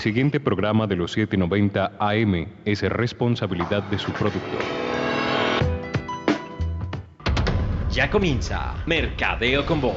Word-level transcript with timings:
Siguiente 0.00 0.40
programa 0.40 0.86
de 0.86 0.96
los 0.96 1.12
790 1.12 1.92
AM 1.98 2.46
es 2.64 2.80
responsabilidad 2.80 3.82
de 3.82 3.98
su 3.98 4.10
productor. 4.12 4.58
Ya 7.92 8.10
comienza 8.10 8.76
Mercadeo 8.86 9.66
con 9.66 9.82
Vos. 9.82 9.96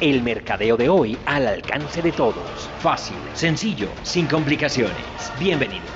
El 0.00 0.22
mercadeo 0.22 0.76
de 0.76 0.88
hoy 0.88 1.18
al 1.26 1.48
alcance 1.48 2.00
de 2.00 2.12
todos. 2.12 2.70
Fácil, 2.78 3.16
sencillo, 3.34 3.88
sin 4.04 4.26
complicaciones. 4.26 4.94
Bienvenidos. 5.40 5.90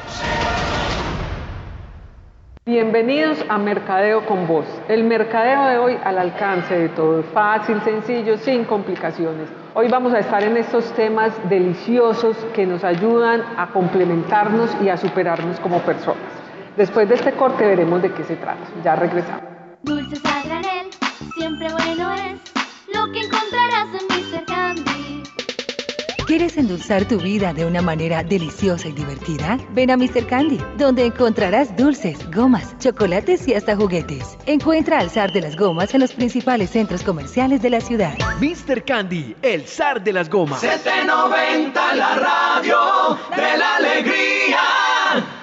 Bienvenidos 2.68 3.38
a 3.48 3.58
Mercadeo 3.58 4.26
con 4.26 4.48
Vos. 4.48 4.66
El 4.88 5.04
mercadeo 5.04 5.66
de 5.66 5.78
hoy 5.78 5.96
al 6.02 6.18
alcance 6.18 6.76
de 6.76 6.88
todos. 6.88 7.24
Fácil, 7.26 7.80
sencillo, 7.82 8.36
sin 8.38 8.64
complicaciones. 8.64 9.48
Hoy 9.74 9.86
vamos 9.86 10.12
a 10.12 10.18
estar 10.18 10.42
en 10.42 10.56
estos 10.56 10.92
temas 10.94 11.32
deliciosos 11.48 12.36
que 12.56 12.66
nos 12.66 12.82
ayudan 12.82 13.44
a 13.56 13.68
complementarnos 13.68 14.76
y 14.82 14.88
a 14.88 14.96
superarnos 14.96 15.60
como 15.60 15.78
personas. 15.82 16.24
Después 16.76 17.08
de 17.08 17.14
este 17.14 17.34
corte 17.34 17.64
veremos 17.64 18.02
de 18.02 18.12
qué 18.12 18.24
se 18.24 18.34
trata. 18.34 18.66
Ya 18.82 18.96
regresamos. 18.96 19.44
¿Quieres 26.26 26.56
endulzar 26.56 27.04
tu 27.06 27.20
vida 27.20 27.54
de 27.54 27.64
una 27.64 27.82
manera 27.82 28.24
deliciosa 28.24 28.88
y 28.88 28.92
divertida? 28.92 29.58
Ven 29.74 29.92
a 29.92 29.96
Mr. 29.96 30.26
Candy, 30.26 30.58
donde 30.76 31.06
encontrarás 31.06 31.76
dulces, 31.76 32.18
gomas, 32.32 32.76
chocolates 32.80 33.46
y 33.46 33.54
hasta 33.54 33.76
juguetes. 33.76 34.36
Encuentra 34.44 34.98
al 34.98 35.08
zar 35.08 35.30
de 35.30 35.42
las 35.42 35.54
gomas 35.54 35.94
en 35.94 36.00
los 36.00 36.12
principales 36.12 36.70
centros 36.70 37.04
comerciales 37.04 37.62
de 37.62 37.70
la 37.70 37.80
ciudad. 37.80 38.14
Mr. 38.40 38.82
Candy, 38.82 39.36
el 39.40 39.68
zar 39.68 40.02
de 40.02 40.12
las 40.12 40.28
gomas. 40.28 40.58
790 40.58 41.94
la 41.94 42.16
radio 42.16 43.18
de 43.30 43.58
la 43.58 43.76
alegría. 43.76 44.58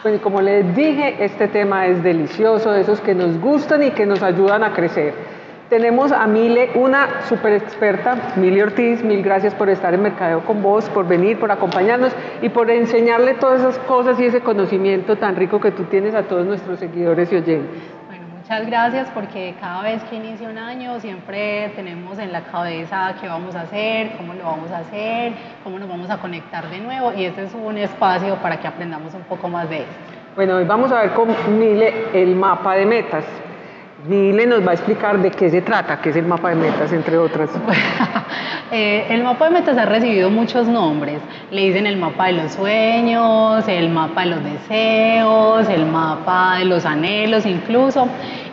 Bueno, 0.01 0.18
y 0.18 0.20
como 0.20 0.41
les 0.41 0.75
dije, 0.75 1.23
este 1.23 1.47
tema 1.47 1.87
es 1.87 2.03
delicioso, 2.03 2.71
de 2.71 2.81
esos 2.81 2.99
que 2.99 3.15
nos 3.15 3.40
gustan 3.40 3.84
y 3.84 3.91
que 3.91 4.05
nos 4.05 4.21
ayudan 4.21 4.65
a 4.65 4.73
crecer. 4.73 5.32
Tenemos 5.74 6.12
a 6.12 6.27
Mile, 6.27 6.70
una 6.76 7.24
super 7.27 7.52
experta, 7.52 8.16
Mile 8.35 8.62
Ortiz, 8.62 9.04
mil 9.04 9.24
gracias 9.24 9.55
por 9.55 9.70
estar 9.70 9.91
en 9.91 10.04
Mercadeo 10.04 10.41
con 10.46 10.62
vos, 10.62 10.88
por 10.90 11.07
venir, 11.07 11.40
por 11.40 11.49
acompañarnos 11.49 12.13
y 12.43 12.49
por 12.49 12.70
enseñarle 12.70 13.34
todas 13.34 13.62
esas 13.62 13.80
cosas 13.80 14.20
y 14.20 14.26
ese 14.26 14.41
conocimiento 14.41 15.15
tan 15.15 15.35
rico 15.35 15.60
que 15.60 15.71
tú 15.71 15.85
tienes 15.85 16.13
a 16.13 16.21
todos 16.21 16.46
nuestros 16.46 16.77
seguidores 16.77 17.34
y 17.34 17.38
oyentes. 17.38 17.82
Bueno, 18.07 18.24
muchas 18.38 18.68
gracias 18.68 19.10
porque 19.15 19.55
cada 19.60 19.82
vez 19.82 20.04
que 20.04 20.18
inicia 20.18 20.48
un 20.48 20.60
año 20.60 20.99
siempre 20.99 21.71
tenemos 21.76 22.20
en 22.20 22.32
la 22.32 22.41
cabeza 22.41 23.15
qué 23.20 23.27
vamos 23.27 23.55
a 23.55 23.62
hacer, 23.62 24.12
cómo 24.15 24.35
lo 24.35 24.43
vamos 24.43 24.70
a 24.70 24.77
hacer, 24.77 25.34
cómo 25.63 25.80
nos 25.80 25.90
vamos 25.90 26.12
a 26.12 26.20
conectar 26.20 26.70
de 26.70 26.82
nuevo 26.82 27.13
y 27.13 27.26
este 27.26 27.46
es 27.46 27.54
un 27.55 27.80
espacio 27.80 28.35
para 28.43 28.60
que 28.60 28.68
aprendamos 28.68 29.15
un 29.15 29.24
poco 29.24 29.48
más 29.49 29.68
de 29.71 29.77
esto. 29.77 29.93
Bueno, 30.35 30.58
hoy 30.58 30.65
vamos 30.65 30.91
a 30.91 31.02
ver 31.02 31.13
con 31.13 31.30
Mile 31.58 32.10
el 32.13 32.35
mapa 32.35 32.76
de 32.76 32.85
metas. 32.85 33.26
Mile 34.07 34.46
nos 34.46 34.65
va 34.68 34.71
a 34.71 34.73
explicar 34.73 35.21
de 35.21 35.32
qué 35.32 35.49
se 35.49 35.62
trata, 35.62 36.01
qué 36.01 36.09
es 36.09 36.15
el 36.18 36.26
mapa 36.26 36.49
de 36.49 36.55
metas, 36.55 36.91
entre 36.91 37.18
otras. 37.18 37.49
Eh, 38.71 39.05
el 39.13 39.23
mapa 39.23 39.46
de 39.46 39.51
metas 39.51 39.77
ha 39.77 39.85
recibido 39.85 40.32
muchos 40.32 40.68
nombres. 40.68 41.20
Le 41.51 41.62
dicen 41.68 41.85
el 41.85 41.96
mapa 41.96 42.27
de 42.27 42.34
los 42.34 42.54
sueños, 42.54 43.68
el 43.68 43.90
mapa 43.90 44.21
de 44.21 44.27
los 44.27 44.43
deseos, 44.43 45.70
el 45.70 45.85
mapa 45.85 46.55
de 46.57 46.65
los 46.65 46.84
anhelos 46.84 47.46
incluso. 47.46 48.07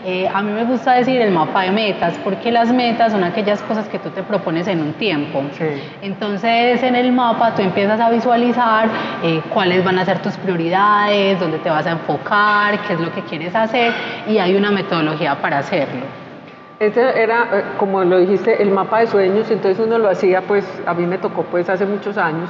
Eh, 0.04 0.26
a 0.32 0.40
mí 0.40 0.50
me 0.50 0.64
gusta 0.64 0.94
decir 0.94 1.20
el 1.20 1.30
mapa 1.30 1.62
de 1.62 1.72
metas, 1.72 2.18
porque 2.24 2.50
las 2.50 2.72
metas 2.72 3.12
son 3.12 3.22
aquellas 3.22 3.60
cosas 3.62 3.86
que 3.88 3.98
tú 3.98 4.08
te 4.10 4.22
propones 4.22 4.66
en 4.66 4.80
un 4.80 4.94
tiempo. 4.94 5.42
Sí. 5.52 5.64
Entonces 6.00 6.82
en 6.82 6.94
el 6.96 7.12
mapa 7.12 7.54
tú 7.54 7.60
empiezas 7.60 8.00
a 8.00 8.08
visualizar 8.08 8.88
eh, 9.22 9.42
cuáles 9.52 9.84
van 9.84 9.98
a 9.98 10.04
ser 10.06 10.20
tus 10.20 10.36
prioridades, 10.38 11.38
dónde 11.38 11.58
te 11.58 11.68
vas 11.68 11.86
a 11.86 11.92
enfocar, 11.92 12.80
qué 12.86 12.94
es 12.94 13.00
lo 13.00 13.12
que 13.12 13.22
quieres 13.22 13.54
hacer 13.54 13.92
y 14.26 14.38
hay 14.38 14.54
una 14.54 14.70
metodología 14.70 15.34
para 15.34 15.58
hacerlo. 15.58 16.06
Este 16.78 17.22
era, 17.22 17.48
eh, 17.52 17.64
como 17.76 18.02
lo 18.02 18.18
dijiste, 18.18 18.62
el 18.62 18.70
mapa 18.70 19.00
de 19.00 19.06
sueños, 19.06 19.50
entonces 19.50 19.84
uno 19.84 19.98
lo 19.98 20.08
hacía, 20.08 20.40
pues 20.40 20.64
a 20.86 20.94
mí 20.94 21.04
me 21.04 21.18
tocó 21.18 21.42
pues 21.42 21.68
hace 21.68 21.84
muchos 21.84 22.16
años, 22.16 22.48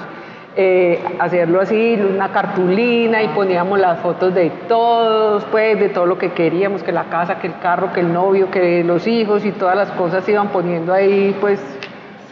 eh, 0.62 0.98
hacerlo 1.18 1.62
así, 1.62 1.94
una 1.94 2.32
cartulina 2.32 3.22
y 3.22 3.28
poníamos 3.28 3.78
las 3.78 4.00
fotos 4.00 4.34
de 4.34 4.50
todos, 4.68 5.42
pues 5.46 5.80
de 5.80 5.88
todo 5.88 6.04
lo 6.04 6.18
que 6.18 6.32
queríamos, 6.32 6.82
que 6.82 6.92
la 6.92 7.04
casa, 7.04 7.38
que 7.38 7.46
el 7.46 7.58
carro, 7.60 7.94
que 7.94 8.00
el 8.00 8.12
novio, 8.12 8.50
que 8.50 8.84
los 8.84 9.06
hijos 9.06 9.46
y 9.46 9.52
todas 9.52 9.74
las 9.74 9.90
cosas 9.92 10.22
se 10.22 10.32
iban 10.32 10.48
poniendo 10.48 10.92
ahí, 10.92 11.34
pues, 11.40 11.58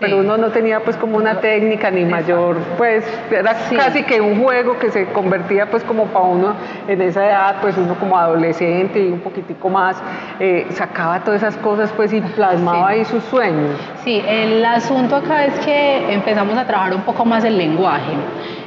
pero 0.01 0.19
uno 0.19 0.37
no 0.37 0.49
tenía 0.49 0.81
pues 0.81 0.97
como 0.97 1.17
una 1.17 1.41
técnica 1.41 1.91
ni 1.91 2.05
mayor, 2.05 2.57
pues 2.77 3.05
era 3.31 3.55
casi 3.77 4.03
que 4.05 4.21
un 4.21 4.43
juego 4.43 4.79
que 4.79 4.91
se 4.91 5.07
convertía 5.07 5.67
pues 5.71 5.83
como 5.85 6.07
para 6.07 6.25
uno 6.25 6.55
en 6.87 7.03
esa 7.03 7.27
edad, 7.27 7.57
pues 7.61 7.77
uno 7.77 7.95
como 7.95 8.17
adolescente 8.17 9.01
y 9.01 9.09
un 9.09 9.21
poquitico 9.21 9.69
más, 9.69 9.97
eh, 10.41 10.67
sacaba 10.71 11.21
todas 11.21 11.43
esas 11.43 11.57
cosas 11.57 11.93
pues 11.97 12.13
y 12.13 12.21
plasmaba 12.21 12.89
ahí 12.89 13.05
sus 13.05 13.25
sueños. 13.25 13.79
Sí, 14.05 14.23
el 14.27 14.65
asunto 14.65 15.17
acá 15.17 15.45
es 15.45 15.59
que 15.61 16.13
empezamos 16.13 16.57
a 16.57 16.67
trabajar 16.67 16.95
un 16.95 17.03
poco 17.03 17.25
más 17.25 17.45
el 17.45 17.59
lenguaje. 17.59 18.13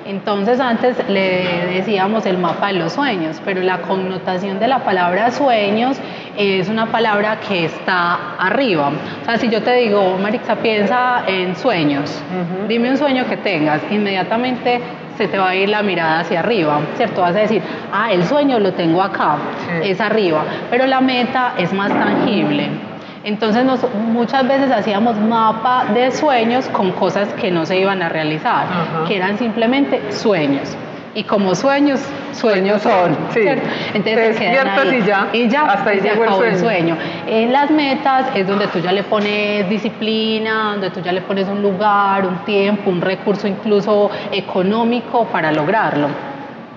Entonces 0.06 0.59
antes 0.59 0.98
le 1.08 1.68
decíamos 1.74 2.25
el 2.25 2.38
mapa 2.38 2.68
de 2.68 2.74
los 2.74 2.94
sueños, 2.94 3.42
pero 3.46 3.62
la 3.62 3.81
connotación 3.81 4.59
de 4.59 4.68
la 4.68 4.80
palabra 4.80 5.31
sueños 5.31 5.98
es 6.38 6.69
una 6.69 6.88
palabra 6.88 7.40
que 7.40 7.66
está 7.66 8.36
arriba. 8.38 8.92
O 9.22 9.25
sea, 9.25 9.38
si 9.38 9.50
yo 9.50 9.62
te 9.62 9.74
digo, 9.75 10.18
Marixa, 10.22 10.56
piensa 10.56 11.24
en 11.28 11.56
sueños, 11.56 12.22
dime 12.68 12.92
un 12.92 12.97
sueño 12.97 13.25
que 13.28 13.38
tengas, 13.38 13.81
inmediatamente 13.92 14.81
se 15.18 15.28
te 15.28 15.38
va 15.38 15.50
a 15.50 15.56
ir 15.56 15.69
la 15.69 15.84
mirada 15.84 16.22
hacia 16.22 16.40
arriba, 16.40 16.80
¿cierto? 16.97 17.22
Vas 17.22 17.36
a 17.36 17.40
decir, 17.40 17.62
ah, 17.94 18.12
el 18.12 18.24
sueño 18.25 18.59
lo 18.59 18.74
tengo 18.74 19.02
acá, 19.02 19.38
es 19.84 20.00
arriba, 20.02 20.44
pero 20.69 20.88
la 20.88 21.02
meta 21.02 21.53
es 21.58 21.72
más 21.74 21.90
tangible. 21.90 22.69
Entonces 23.24 23.63
nos, 23.63 23.86
muchas 23.94 24.48
veces 24.48 24.72
hacíamos 24.72 25.18
mapa 25.19 25.86
de 25.94 26.12
sueños 26.12 26.68
con 26.69 26.92
cosas 26.92 27.28
que 27.34 27.52
no 27.52 27.66
se 27.66 27.78
iban 27.78 28.02
a 28.02 28.09
realizar, 28.09 28.66
que 29.08 29.16
eran 29.16 29.38
simplemente 29.38 30.12
sueños. 30.12 30.75
Y 31.13 31.23
como 31.23 31.55
sueños, 31.55 31.99
sueños 32.31 32.81
son. 32.81 33.17
Sí. 33.33 33.41
Entonces 33.94 34.38
se 34.38 34.44
quedan 34.45 34.77
despiertas 34.77 34.85
ahí. 34.85 34.95
y 34.95 35.05
ya, 35.05 35.29
Y 35.33 35.49
ya, 35.49 35.61
hasta 35.63 35.89
ahí 35.89 35.99
llegó 35.99 36.23
el 36.23 36.29
acabó 36.29 36.57
sueño. 36.57 36.97
En 37.27 37.51
las 37.51 37.69
metas 37.69 38.27
es 38.33 38.47
donde 38.47 38.67
tú 38.67 38.79
ya 38.79 38.94
le 38.94 39.03
pones 39.03 39.69
disciplina, 39.69 40.71
donde 40.71 40.89
tú 40.89 41.01
ya 41.01 41.11
le 41.11 41.21
pones 41.21 41.50
un 41.50 41.61
lugar, 41.61 42.25
un 42.25 42.38
tiempo, 42.45 42.89
un 42.89 43.01
recurso 43.01 43.47
incluso 43.47 44.09
económico 44.31 45.25
para 45.25 45.51
lograrlo. 45.51 46.07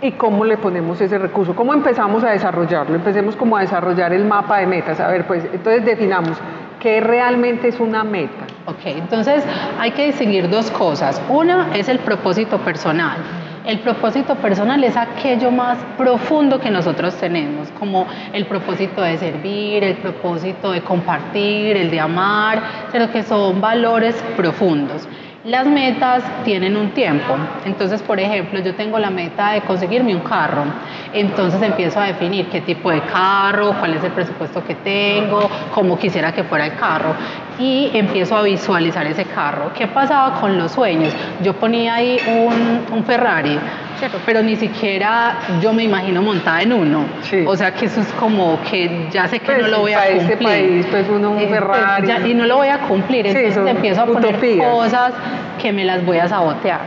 ¿Y 0.03 0.13
cómo 0.13 0.45
le 0.45 0.57
ponemos 0.57 1.01
ese 1.01 1.17
recurso? 1.17 1.55
¿Cómo 1.55 1.73
empezamos 1.73 2.25
a 2.25 2.31
desarrollarlo? 2.31 2.97
Empecemos 2.97 3.37
como 3.37 3.57
a 3.57 3.61
desarrollar 3.61 4.13
el 4.13 4.25
mapa 4.25 4.59
de 4.59 4.67
metas. 4.67 4.99
A 4.99 5.09
ver, 5.09 5.27
pues 5.27 5.45
entonces 5.45 5.85
definamos 5.85 6.37
qué 6.81 7.01
realmente 7.01 7.69
es 7.69 7.79
una 7.79 8.03
meta. 8.03 8.45
Ok, 8.67 8.81
entonces 8.85 9.45
hay 9.79 9.93
que 9.93 10.07
distinguir 10.07 10.51
dos 10.51 10.71
cosas. 10.73 11.23
Una 11.29 11.69
es 11.75 11.89
el 11.89 12.01
propósito 12.01 12.59
personal. 12.59 13.17
El 13.65 13.79
propósito 13.79 14.35
personal 14.35 14.85
es 14.85 14.95
aquello 14.95 15.51
más 15.51 15.79
profundo 15.97 16.61
que 16.61 16.71
nosotros 16.71 17.15
tenemos, 17.15 17.71
como 17.79 18.07
el 18.35 18.45
propósito 18.45 19.01
de 19.01 19.17
servir, 19.17 19.83
el 19.83 19.97
propósito 19.97 20.71
de 20.71 20.83
compartir, 20.83 21.79
el 21.79 21.91
de 21.91 21.99
amar, 21.99 22.63
pero 22.93 23.11
que 23.11 23.23
son 23.23 23.63
valores 23.63 24.15
profundos. 24.37 25.09
Las 25.45 25.67
metas 25.67 26.25
tienen 26.43 26.75
un 26.75 26.93
tiempo. 26.93 27.37
Entonces, 27.67 28.01
por 28.01 28.19
ejemplo, 28.19 28.61
yo 28.61 28.75
tengo 28.77 28.99
la 28.99 29.11
meta 29.11 29.51
de 29.51 29.61
conseguirme 29.61 30.15
un 30.15 30.23
carro. 30.23 30.65
Entonces 31.13 31.61
empiezo 31.61 32.01
a 32.01 32.05
definir 32.05 32.47
qué 32.49 32.63
tipo 32.63 32.91
de 32.91 33.03
carro, 33.03 33.75
cuál 33.79 33.93
es 33.93 34.03
el 34.03 34.13
presupuesto 34.13 34.65
que 34.65 34.75
tengo, 34.77 35.51
cómo 35.75 35.99
quisiera 35.99 36.33
que 36.33 36.45
fuera 36.45 36.65
el 36.65 36.77
carro. 36.77 37.15
Y 37.59 37.91
empiezo 37.93 38.39
a 38.39 38.43
visualizar 38.43 39.07
ese 39.07 39.27
carro. 39.27 39.71
¿Qué 39.77 39.87
pasaba 39.87 40.41
con 40.41 40.57
los 40.57 40.73
sueños? 40.73 41.13
Yo 41.43 41.53
ponía 41.53 41.97
ahí 41.97 42.19
un, 42.27 42.97
un 42.97 43.05
Ferrari, 43.05 43.59
¿cierto? 43.99 44.19
pero 44.27 44.43
ni 44.43 44.57
siquiera 44.57 45.39
yo 45.61 45.73
me 45.73 45.85
imagino 45.85 46.23
montada 46.23 46.63
en 46.63 46.73
uno. 46.73 47.05
Sí. 47.23 47.45
O 47.47 47.57
sea 47.57 47.73
que 47.73 47.87
eso 47.87 48.01
es 48.01 48.09
como 48.15 48.59
que 48.71 49.07
ya 49.11 49.27
sé 49.29 49.39
que 49.41 49.47
Pues, 49.47 49.59
no 49.63 49.69
lo 49.69 49.81
voy 49.81 49.93
a 49.93 50.01
cumplir. 50.07 50.23
este 50.33 50.37
país, 50.45 50.87
pues, 50.91 51.07
uno 51.09 51.31
un 51.31 51.37
pues, 51.39 51.49
Ferrari. 51.51 52.07
ya- 52.07 52.27
y 52.27 52.35
no 52.35 52.47
lo 52.47 52.57
voy 52.57 52.69
a 52.69 52.79
cumplir. 52.81 53.25
Sí, 53.27 53.31
Entonces 53.31 53.55
son 53.55 53.69
empiezo 53.69 54.03
a 54.03 54.07
poner 54.07 54.39
cosas 54.59 55.13
que 55.61 55.73
me 55.73 55.85
las 55.85 56.05
voy 56.05 56.19
a 56.19 56.29
sabotear. 56.29 56.81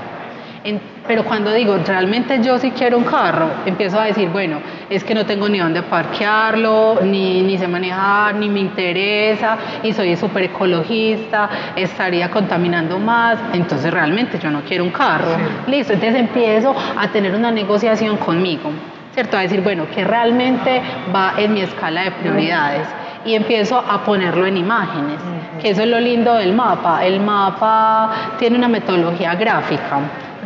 En- 0.63 0.81
pero 1.07 1.23
cuando 1.23 1.53
digo, 1.53 1.77
realmente 1.85 2.41
yo 2.41 2.57
sí 2.57 2.71
quiero 2.71 2.97
un 2.97 3.05
carro, 3.05 3.49
empiezo 3.65 3.99
a 3.99 4.05
decir, 4.05 4.29
bueno, 4.29 4.59
es 4.89 5.03
que 5.03 5.15
no 5.15 5.25
tengo 5.25 5.47
ni 5.47 5.59
dónde 5.59 5.81
parquearlo, 5.83 6.99
ni, 7.03 7.41
ni 7.41 7.57
sé 7.57 7.67
manejar, 7.67 8.35
ni 8.35 8.49
me 8.49 8.59
interesa, 8.59 9.57
y 9.83 9.93
soy 9.93 10.15
súper 10.15 10.43
ecologista, 10.43 11.49
estaría 11.75 12.29
contaminando 12.29 12.99
más, 12.99 13.37
entonces 13.53 13.91
realmente 13.91 14.37
yo 14.39 14.51
no 14.51 14.61
quiero 14.61 14.83
un 14.83 14.91
carro. 14.91 15.31
Listo, 15.67 15.93
entonces 15.93 16.19
empiezo 16.19 16.75
a 16.97 17.07
tener 17.07 17.33
una 17.33 17.51
negociación 17.51 18.17
conmigo, 18.17 18.69
¿cierto? 19.13 19.37
A 19.37 19.41
decir, 19.41 19.61
bueno, 19.61 19.85
que 19.93 20.03
realmente 20.03 20.81
va 21.15 21.33
en 21.37 21.53
mi 21.53 21.61
escala 21.61 22.03
de 22.03 22.11
prioridades 22.11 22.87
y 23.25 23.35
empiezo 23.35 23.77
a 23.77 24.03
ponerlo 24.03 24.45
en 24.45 24.57
imágenes, 24.57 25.19
que 25.61 25.71
eso 25.71 25.81
es 25.81 25.87
lo 25.87 25.99
lindo 25.99 26.33
del 26.35 26.53
mapa. 26.53 27.05
El 27.05 27.19
mapa 27.19 28.35
tiene 28.39 28.57
una 28.57 28.67
metodología 28.67 29.35
gráfica. 29.35 29.99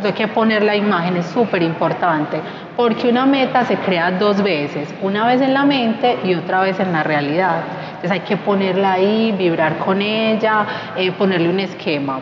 Hay 0.04 0.12
que 0.12 0.28
poner 0.28 0.62
la 0.62 0.76
imagen, 0.76 1.16
es 1.16 1.26
súper 1.26 1.62
importante, 1.62 2.40
porque 2.76 3.08
una 3.08 3.26
meta 3.26 3.64
se 3.64 3.76
crea 3.76 4.10
dos 4.12 4.42
veces, 4.42 4.94
una 5.02 5.26
vez 5.26 5.40
en 5.40 5.54
la 5.54 5.64
mente 5.64 6.18
y 6.24 6.34
otra 6.34 6.60
vez 6.60 6.78
en 6.80 6.92
la 6.92 7.02
realidad. 7.02 7.62
Entonces 7.86 8.10
hay 8.10 8.20
que 8.20 8.36
ponerla 8.36 8.92
ahí, 8.92 9.32
vibrar 9.32 9.78
con 9.78 10.02
ella, 10.02 10.66
eh, 10.96 11.12
ponerle 11.12 11.48
un 11.48 11.60
esquema. 11.60 12.20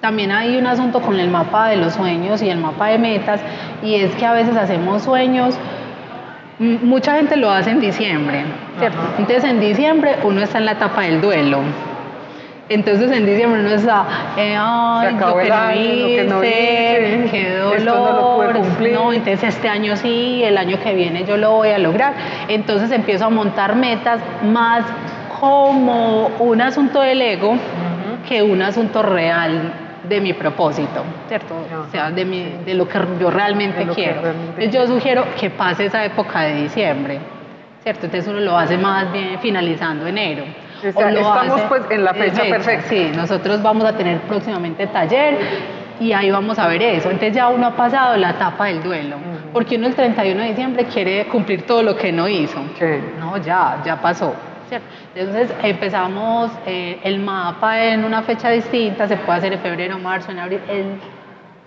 También 0.00 0.32
hay 0.32 0.56
un 0.56 0.66
asunto 0.66 1.00
con 1.00 1.18
el 1.18 1.30
mapa 1.30 1.68
de 1.68 1.76
los 1.76 1.94
sueños 1.94 2.42
y 2.42 2.48
el 2.48 2.58
mapa 2.58 2.88
de 2.88 2.98
metas, 2.98 3.40
y 3.82 3.94
es 3.94 4.14
que 4.16 4.26
a 4.26 4.32
veces 4.32 4.56
hacemos 4.56 5.02
sueños 5.02 5.58
mucha 6.58 7.16
gente 7.16 7.36
lo 7.36 7.50
hace 7.50 7.70
en 7.70 7.80
diciembre, 7.80 8.44
¿cierto? 8.78 8.98
Entonces 9.18 9.44
en 9.44 9.60
diciembre 9.60 10.16
uno 10.22 10.40
está 10.42 10.58
en 10.58 10.66
la 10.66 10.72
etapa 10.72 11.02
del 11.02 11.20
duelo. 11.20 11.60
Entonces 12.72 13.10
en 13.12 13.26
diciembre 13.26 13.60
uno 13.60 13.70
está, 13.70 14.06
eh, 14.36 14.56
ay, 14.58 15.14
lo 15.14 15.36
que, 15.36 15.48
no 15.48 15.72
hice, 15.72 16.24
no 16.24 16.44
hice, 16.44 17.28
qué 17.30 17.56
dolor, 17.58 18.54
no, 18.92 19.12
entonces 19.12 19.42
este 19.42 19.68
año 19.68 19.94
sí, 19.96 20.42
el 20.42 20.56
año 20.56 20.78
que 20.82 20.94
viene 20.94 21.24
yo 21.24 21.36
lo 21.36 21.52
voy 21.52 21.68
a 21.68 21.78
lograr. 21.78 22.14
Entonces 22.48 22.90
empiezo 22.90 23.26
a 23.26 23.30
montar 23.30 23.76
metas 23.76 24.20
más 24.42 24.84
como 25.38 26.28
un 26.38 26.60
asunto 26.60 27.00
del 27.00 27.20
ego 27.20 27.54
que 28.28 28.42
un 28.42 28.62
asunto 28.62 29.02
real 29.02 29.72
de 30.08 30.20
mi 30.20 30.32
propósito, 30.32 31.04
¿cierto? 31.28 31.54
O 31.86 31.90
sea, 31.90 32.10
de, 32.10 32.24
mi, 32.24 32.44
de 32.64 32.74
lo 32.74 32.88
que 32.88 32.98
yo 33.20 33.30
realmente 33.30 33.86
quiero. 33.94 34.30
Entonces 34.30 34.72
yo 34.72 34.86
sugiero 34.86 35.24
que 35.38 35.50
pase 35.50 35.86
esa 35.86 36.04
época 36.04 36.42
de 36.42 36.62
diciembre, 36.62 37.20
¿cierto? 37.82 38.06
Entonces 38.06 38.28
uno 38.30 38.40
lo 38.40 38.56
hace 38.56 38.78
más 38.78 39.12
bien 39.12 39.38
finalizando 39.40 40.06
enero. 40.06 40.44
Estamos 40.82 41.60
pues 41.62 41.82
en 41.90 42.04
la 42.04 42.14
fecha, 42.14 42.42
perfecta. 42.42 42.88
Sí, 42.88 43.10
nosotros 43.14 43.62
vamos 43.62 43.84
a 43.84 43.96
tener 43.96 44.20
próximamente 44.22 44.86
taller 44.88 45.38
y 46.00 46.12
ahí 46.12 46.30
vamos 46.30 46.58
a 46.58 46.66
ver 46.66 46.82
eso. 46.82 47.10
Entonces 47.10 47.34
ya 47.34 47.48
uno 47.48 47.68
ha 47.68 47.76
pasado 47.76 48.16
la 48.16 48.30
etapa 48.30 48.66
del 48.66 48.82
duelo, 48.82 49.16
porque 49.52 49.76
uno 49.76 49.86
el 49.86 49.94
31 49.94 50.42
de 50.42 50.48
diciembre 50.48 50.84
quiere 50.86 51.26
cumplir 51.26 51.66
todo 51.66 51.82
lo 51.82 51.96
que 51.96 52.12
no 52.12 52.28
hizo. 52.28 52.58
No, 53.18 53.36
ya, 53.38 53.80
ya 53.84 54.00
pasó. 54.00 54.34
Entonces 55.14 55.54
empezamos 55.62 56.50
eh, 56.66 56.98
el 57.04 57.18
mapa 57.18 57.84
en 57.84 58.04
una 58.04 58.22
fecha 58.22 58.48
distinta, 58.48 59.06
se 59.06 59.18
puede 59.18 59.38
hacer 59.38 59.52
en 59.52 59.60
febrero, 59.60 59.98
marzo, 59.98 60.32
en 60.32 60.38
abril, 60.38 60.60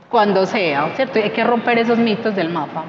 cuando 0.09 0.45
sea, 0.45 0.89
¿cierto? 0.95 1.19
hay 1.19 1.29
que 1.29 1.43
romper 1.43 1.77
esos 1.77 1.97
mitos 1.99 2.35
del 2.35 2.49
mapa. 2.49 2.83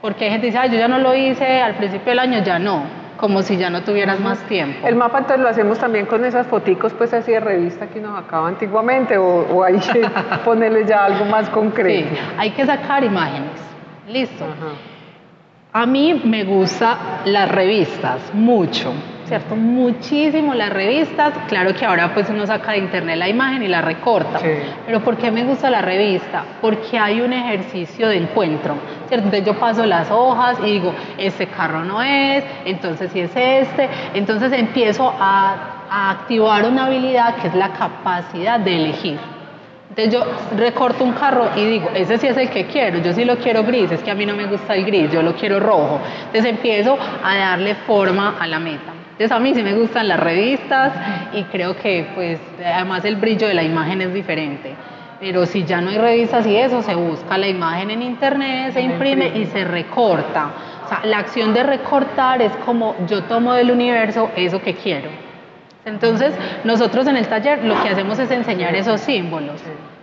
Porque 0.00 0.24
hay 0.24 0.30
gente 0.30 0.50
que 0.50 0.52
dice, 0.52 0.68
yo 0.70 0.78
ya 0.78 0.88
no 0.88 0.98
lo 0.98 1.14
hice 1.14 1.60
al 1.60 1.74
principio 1.74 2.10
del 2.10 2.20
año, 2.20 2.42
ya 2.42 2.58
no, 2.58 2.84
como 3.20 3.42
si 3.42 3.58
ya 3.58 3.68
no 3.68 3.82
tuvieras 3.82 4.18
más 4.18 4.38
tiempo. 4.48 4.88
El 4.88 4.96
mapa 4.96 5.18
entonces 5.18 5.42
lo 5.42 5.48
hacemos 5.50 5.78
también 5.78 6.06
con 6.06 6.24
esas 6.24 6.46
foticos 6.46 6.94
pues 6.94 7.12
así 7.12 7.30
de 7.32 7.40
revista 7.40 7.86
que 7.86 8.00
nos 8.00 8.18
acaba 8.18 8.48
antiguamente 8.48 9.18
o, 9.18 9.62
hay 9.62 9.78
que 9.92 10.02
ponerle 10.42 10.86
ya 10.86 11.04
algo 11.04 11.26
más 11.26 11.50
concreto. 11.50 12.08
Sí, 12.10 12.18
hay 12.38 12.50
que 12.52 12.64
sacar 12.64 13.04
imágenes. 13.04 13.60
Listo. 14.08 14.46
A 15.72 15.86
mí 15.86 16.20
me 16.24 16.44
gustan 16.44 16.96
las 17.26 17.48
revistas, 17.50 18.32
mucho. 18.32 18.92
¿Cierto? 19.30 19.54
Muchísimo 19.54 20.54
las 20.54 20.72
revistas, 20.72 21.32
claro 21.46 21.72
que 21.72 21.86
ahora 21.86 22.12
pues 22.12 22.28
uno 22.30 22.44
saca 22.48 22.72
de 22.72 22.78
internet 22.78 23.16
la 23.16 23.28
imagen 23.28 23.62
y 23.62 23.68
la 23.68 23.80
recorta, 23.80 24.40
pero 24.84 24.98
¿por 25.04 25.16
qué 25.16 25.30
me 25.30 25.44
gusta 25.44 25.70
la 25.70 25.80
revista? 25.80 26.42
Porque 26.60 26.98
hay 26.98 27.20
un 27.20 27.32
ejercicio 27.32 28.08
de 28.08 28.16
encuentro, 28.16 28.74
¿cierto? 29.06 29.26
Entonces 29.26 29.46
yo 29.46 29.56
paso 29.56 29.86
las 29.86 30.10
hojas 30.10 30.58
y 30.64 30.72
digo, 30.72 30.92
este 31.16 31.46
carro 31.46 31.84
no 31.84 32.02
es, 32.02 32.42
entonces 32.64 33.12
sí 33.12 33.20
es 33.20 33.30
este, 33.36 33.88
entonces 34.14 34.52
empiezo 34.52 35.14
a, 35.16 35.86
a 35.88 36.10
activar 36.10 36.64
una 36.64 36.86
habilidad 36.86 37.36
que 37.36 37.46
es 37.46 37.54
la 37.54 37.68
capacidad 37.68 38.58
de 38.58 38.74
elegir. 38.74 39.20
Entonces 39.90 40.12
yo 40.12 40.24
recorto 40.56 41.04
un 41.04 41.12
carro 41.12 41.50
y 41.54 41.64
digo, 41.66 41.88
ese 41.94 42.18
sí 42.18 42.26
es 42.26 42.36
el 42.36 42.50
que 42.50 42.66
quiero, 42.66 42.98
yo 42.98 43.12
sí 43.12 43.24
lo 43.24 43.36
quiero 43.36 43.62
gris, 43.62 43.92
es 43.92 44.02
que 44.02 44.10
a 44.10 44.14
mí 44.16 44.26
no 44.26 44.34
me 44.34 44.46
gusta 44.46 44.74
el 44.74 44.84
gris, 44.84 45.12
yo 45.12 45.22
lo 45.22 45.34
quiero 45.36 45.60
rojo. 45.60 46.00
Entonces 46.26 46.46
empiezo 46.46 46.98
a 47.22 47.36
darle 47.36 47.76
forma 47.76 48.36
a 48.40 48.46
la 48.48 48.58
meta. 48.58 48.99
Entonces 49.20 49.36
a 49.36 49.40
mí 49.40 49.52
sí 49.52 49.62
me 49.62 49.74
gustan 49.74 50.08
las 50.08 50.18
revistas 50.18 50.94
y 51.34 51.42
creo 51.42 51.76
que 51.76 52.08
pues 52.14 52.40
además 52.58 53.04
el 53.04 53.16
brillo 53.16 53.48
de 53.48 53.52
la 53.52 53.62
imagen 53.62 54.00
es 54.00 54.14
diferente. 54.14 54.74
Pero 55.20 55.44
si 55.44 55.64
ya 55.64 55.82
no 55.82 55.90
hay 55.90 55.98
revistas 55.98 56.46
y 56.46 56.56
eso, 56.56 56.80
se 56.80 56.94
busca 56.94 57.36
la 57.36 57.46
imagen 57.46 57.90
en 57.90 58.00
internet, 58.00 58.72
se 58.72 58.80
imprime 58.80 59.30
y 59.36 59.44
se 59.44 59.64
recorta. 59.64 60.52
O 60.86 60.88
sea, 60.88 61.02
la 61.04 61.18
acción 61.18 61.52
de 61.52 61.62
recortar 61.64 62.40
es 62.40 62.50
como 62.64 62.96
yo 63.06 63.24
tomo 63.24 63.52
del 63.52 63.70
universo 63.70 64.30
eso 64.36 64.62
que 64.62 64.72
quiero. 64.72 65.10
Entonces, 65.84 66.32
nosotros 66.64 67.06
en 67.06 67.18
el 67.18 67.28
taller 67.28 67.62
lo 67.62 67.74
que 67.82 67.90
hacemos 67.90 68.18
es 68.18 68.30
enseñar 68.30 68.74
esos 68.74 69.02
símbolos, 69.02 69.60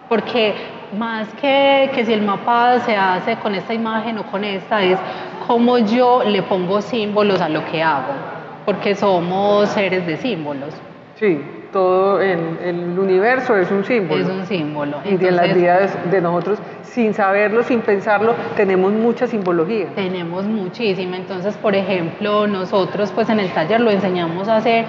porque 0.09 0.53
más 0.95 1.27
que, 1.41 1.89
que 1.95 2.05
si 2.05 2.13
el 2.13 2.21
mapa 2.21 2.81
se 2.81 2.95
hace 2.95 3.35
con 3.37 3.55
esta 3.55 3.73
imagen 3.73 4.19
o 4.19 4.27
con 4.27 4.43
esta, 4.43 4.83
es 4.83 4.99
como 5.47 5.79
yo 5.79 6.23
le 6.23 6.43
pongo 6.43 6.83
símbolos 6.83 7.41
a 7.41 7.49
lo 7.49 7.65
que 7.65 7.81
hago 7.81 8.36
porque 8.67 8.95
somos 8.95 9.69
seres 9.69 10.05
de 10.05 10.17
símbolos. 10.17 10.73
Sí, 11.15 11.39
todo 11.71 12.19
el, 12.19 12.57
el 12.61 12.99
universo 12.99 13.55
es 13.55 13.71
un 13.71 13.85
símbolo. 13.85 14.21
Es 14.21 14.27
un 14.27 14.45
símbolo. 14.45 14.97
y 15.05 15.15
de 15.15 15.31
las 15.31 15.55
vidas 15.55 15.97
de 16.11 16.19
nosotros, 16.19 16.59
sin 16.83 17.13
saberlo, 17.13 17.63
sin 17.63 17.79
pensarlo, 17.79 18.35
tenemos 18.57 18.91
mucha 18.91 19.25
simbología. 19.25 19.87
Tenemos 19.95 20.43
muchísima. 20.43 21.15
Entonces, 21.15 21.55
por 21.55 21.75
ejemplo, 21.75 22.45
nosotros 22.45 23.09
pues 23.15 23.29
en 23.29 23.39
el 23.39 23.53
taller 23.53 23.79
lo 23.79 23.89
enseñamos 23.89 24.49
a 24.49 24.57
hacer 24.57 24.83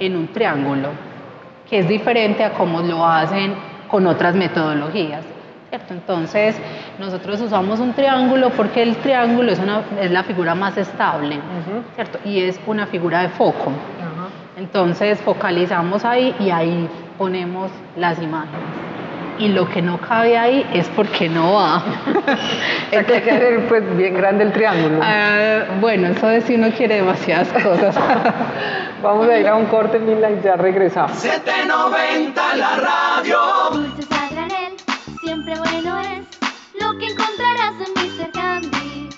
en 0.00 0.16
un 0.16 0.26
triángulo, 0.32 0.88
que 1.68 1.78
es 1.78 1.88
diferente 1.88 2.42
a 2.42 2.54
cómo 2.54 2.80
lo 2.82 3.06
hacen 3.06 3.54
con 3.86 4.08
otras 4.08 4.34
metodologías. 4.34 5.24
Entonces, 5.72 6.56
nosotros 6.98 7.40
usamos 7.40 7.78
un 7.78 7.92
triángulo 7.92 8.50
porque 8.50 8.82
el 8.82 8.96
triángulo 8.96 9.52
es, 9.52 9.58
una, 9.58 9.82
es 10.00 10.10
la 10.10 10.24
figura 10.24 10.54
más 10.54 10.76
estable, 10.76 11.38
¿cierto? 11.94 12.18
Y 12.24 12.40
es 12.40 12.60
una 12.66 12.86
figura 12.86 13.22
de 13.22 13.28
foco. 13.28 13.72
Entonces, 14.56 15.20
focalizamos 15.20 16.04
ahí 16.04 16.34
y 16.38 16.50
ahí 16.50 16.88
ponemos 17.16 17.70
las 17.96 18.20
imágenes. 18.20 18.60
Y 19.38 19.48
lo 19.48 19.66
que 19.70 19.80
no 19.80 19.98
cabe 19.98 20.36
ahí 20.36 20.66
es 20.74 20.86
porque 20.88 21.28
no 21.28 21.54
va. 21.54 21.82
Hay 22.92 23.04
que 23.04 23.16
hacer 23.16 23.66
pues, 23.68 23.96
bien 23.96 24.14
grande 24.14 24.44
el 24.44 24.52
triángulo. 24.52 25.00
Ah, 25.02 25.60
bueno, 25.80 26.08
eso 26.08 26.28
es 26.28 26.44
si 26.44 26.56
uno 26.56 26.68
quiere 26.76 26.96
demasiadas 26.96 27.48
cosas. 27.48 27.96
Vamos 29.02 29.28
a 29.28 29.38
ir 29.38 29.48
a 29.48 29.54
un 29.54 29.64
corte, 29.66 29.98
Mila, 29.98 30.30
y 30.30 30.42
ya 30.42 30.56
regresamos. 30.56 31.12
790 31.16 32.56
la 32.56 32.76
radio 32.76 33.38
siempre 35.30 35.54
bueno 35.60 35.96
es 36.00 36.22
lo 36.82 36.98
que 36.98 37.06
encontrarás 37.06 37.74
en 37.86 37.92
Mr. 37.94 38.32
Candy. 38.32 39.08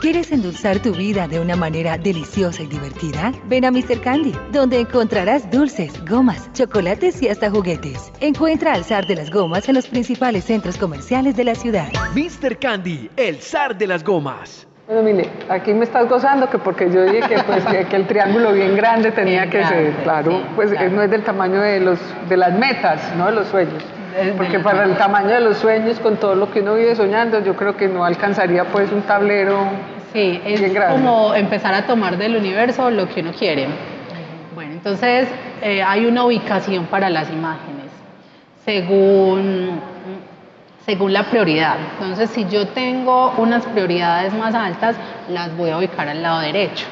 ¿Quieres 0.00 0.30
endulzar 0.30 0.78
tu 0.78 0.92
vida 0.92 1.26
de 1.26 1.40
una 1.40 1.56
manera 1.56 1.98
deliciosa 1.98 2.62
y 2.62 2.68
divertida? 2.68 3.32
Ven 3.46 3.64
a 3.64 3.72
Mr. 3.72 4.00
Candy, 4.00 4.32
donde 4.52 4.78
encontrarás 4.78 5.50
dulces, 5.50 5.92
gomas, 6.08 6.52
chocolates 6.52 7.20
y 7.20 7.28
hasta 7.28 7.50
juguetes. 7.50 8.12
Encuentra 8.20 8.74
al 8.74 8.84
zar 8.84 9.08
de 9.08 9.16
las 9.16 9.32
gomas 9.32 9.68
en 9.68 9.74
los 9.74 9.88
principales 9.88 10.44
centros 10.44 10.78
comerciales 10.78 11.34
de 11.34 11.42
la 11.42 11.56
ciudad. 11.56 11.88
Mr. 12.14 12.56
Candy, 12.56 13.10
el 13.16 13.38
zar 13.38 13.76
de 13.76 13.88
las 13.88 14.04
gomas. 14.04 14.68
Bueno, 14.86 15.02
mire, 15.02 15.28
aquí 15.48 15.74
me 15.74 15.84
estás 15.84 16.08
gozando 16.08 16.48
que 16.48 16.58
porque 16.58 16.92
yo 16.92 17.02
dije 17.02 17.28
que, 17.28 17.42
pues, 17.42 17.64
que, 17.64 17.96
el 17.96 18.06
triángulo 18.06 18.52
bien 18.52 18.76
grande 18.76 19.10
tenía 19.10 19.50
que 19.50 19.64
ser, 19.64 19.94
claro, 20.04 20.44
pues 20.54 20.70
no 20.92 21.02
es 21.02 21.10
del 21.10 21.24
tamaño 21.24 21.60
de, 21.60 21.80
los, 21.80 21.98
de 22.28 22.36
las 22.36 22.56
metas, 22.56 23.16
no 23.16 23.26
de 23.26 23.32
los 23.32 23.48
sueños. 23.48 23.82
Porque 24.36 24.58
para 24.60 24.84
el 24.84 24.96
tamaño 24.96 25.30
de 25.30 25.40
los 25.40 25.58
sueños, 25.58 25.98
con 26.00 26.16
todo 26.16 26.34
lo 26.34 26.50
que 26.50 26.60
uno 26.60 26.74
vive 26.74 26.94
soñando, 26.94 27.42
yo 27.42 27.54
creo 27.56 27.76
que 27.76 27.88
no 27.88 28.04
alcanzaría 28.04 28.64
pues 28.64 28.90
un 28.92 29.02
tablero 29.02 29.66
Sí, 30.12 30.40
es 30.44 30.62
como 30.90 31.34
empezar 31.34 31.74
a 31.74 31.86
tomar 31.86 32.16
del 32.16 32.36
universo 32.36 32.90
lo 32.90 33.06
que 33.08 33.20
uno 33.20 33.32
quiere. 33.32 33.66
Bueno, 34.54 34.72
entonces 34.72 35.28
eh, 35.60 35.82
hay 35.82 36.06
una 36.06 36.24
ubicación 36.24 36.86
para 36.86 37.10
las 37.10 37.30
imágenes 37.30 37.78
según, 38.64 39.80
según 40.86 41.12
la 41.12 41.24
prioridad. 41.24 41.76
Entonces, 41.92 42.30
si 42.30 42.46
yo 42.48 42.68
tengo 42.68 43.34
unas 43.36 43.64
prioridades 43.66 44.32
más 44.34 44.54
altas, 44.54 44.96
las 45.28 45.54
voy 45.56 45.70
a 45.70 45.78
ubicar 45.78 46.08
al 46.08 46.22
lado 46.22 46.40
derecho 46.40 46.86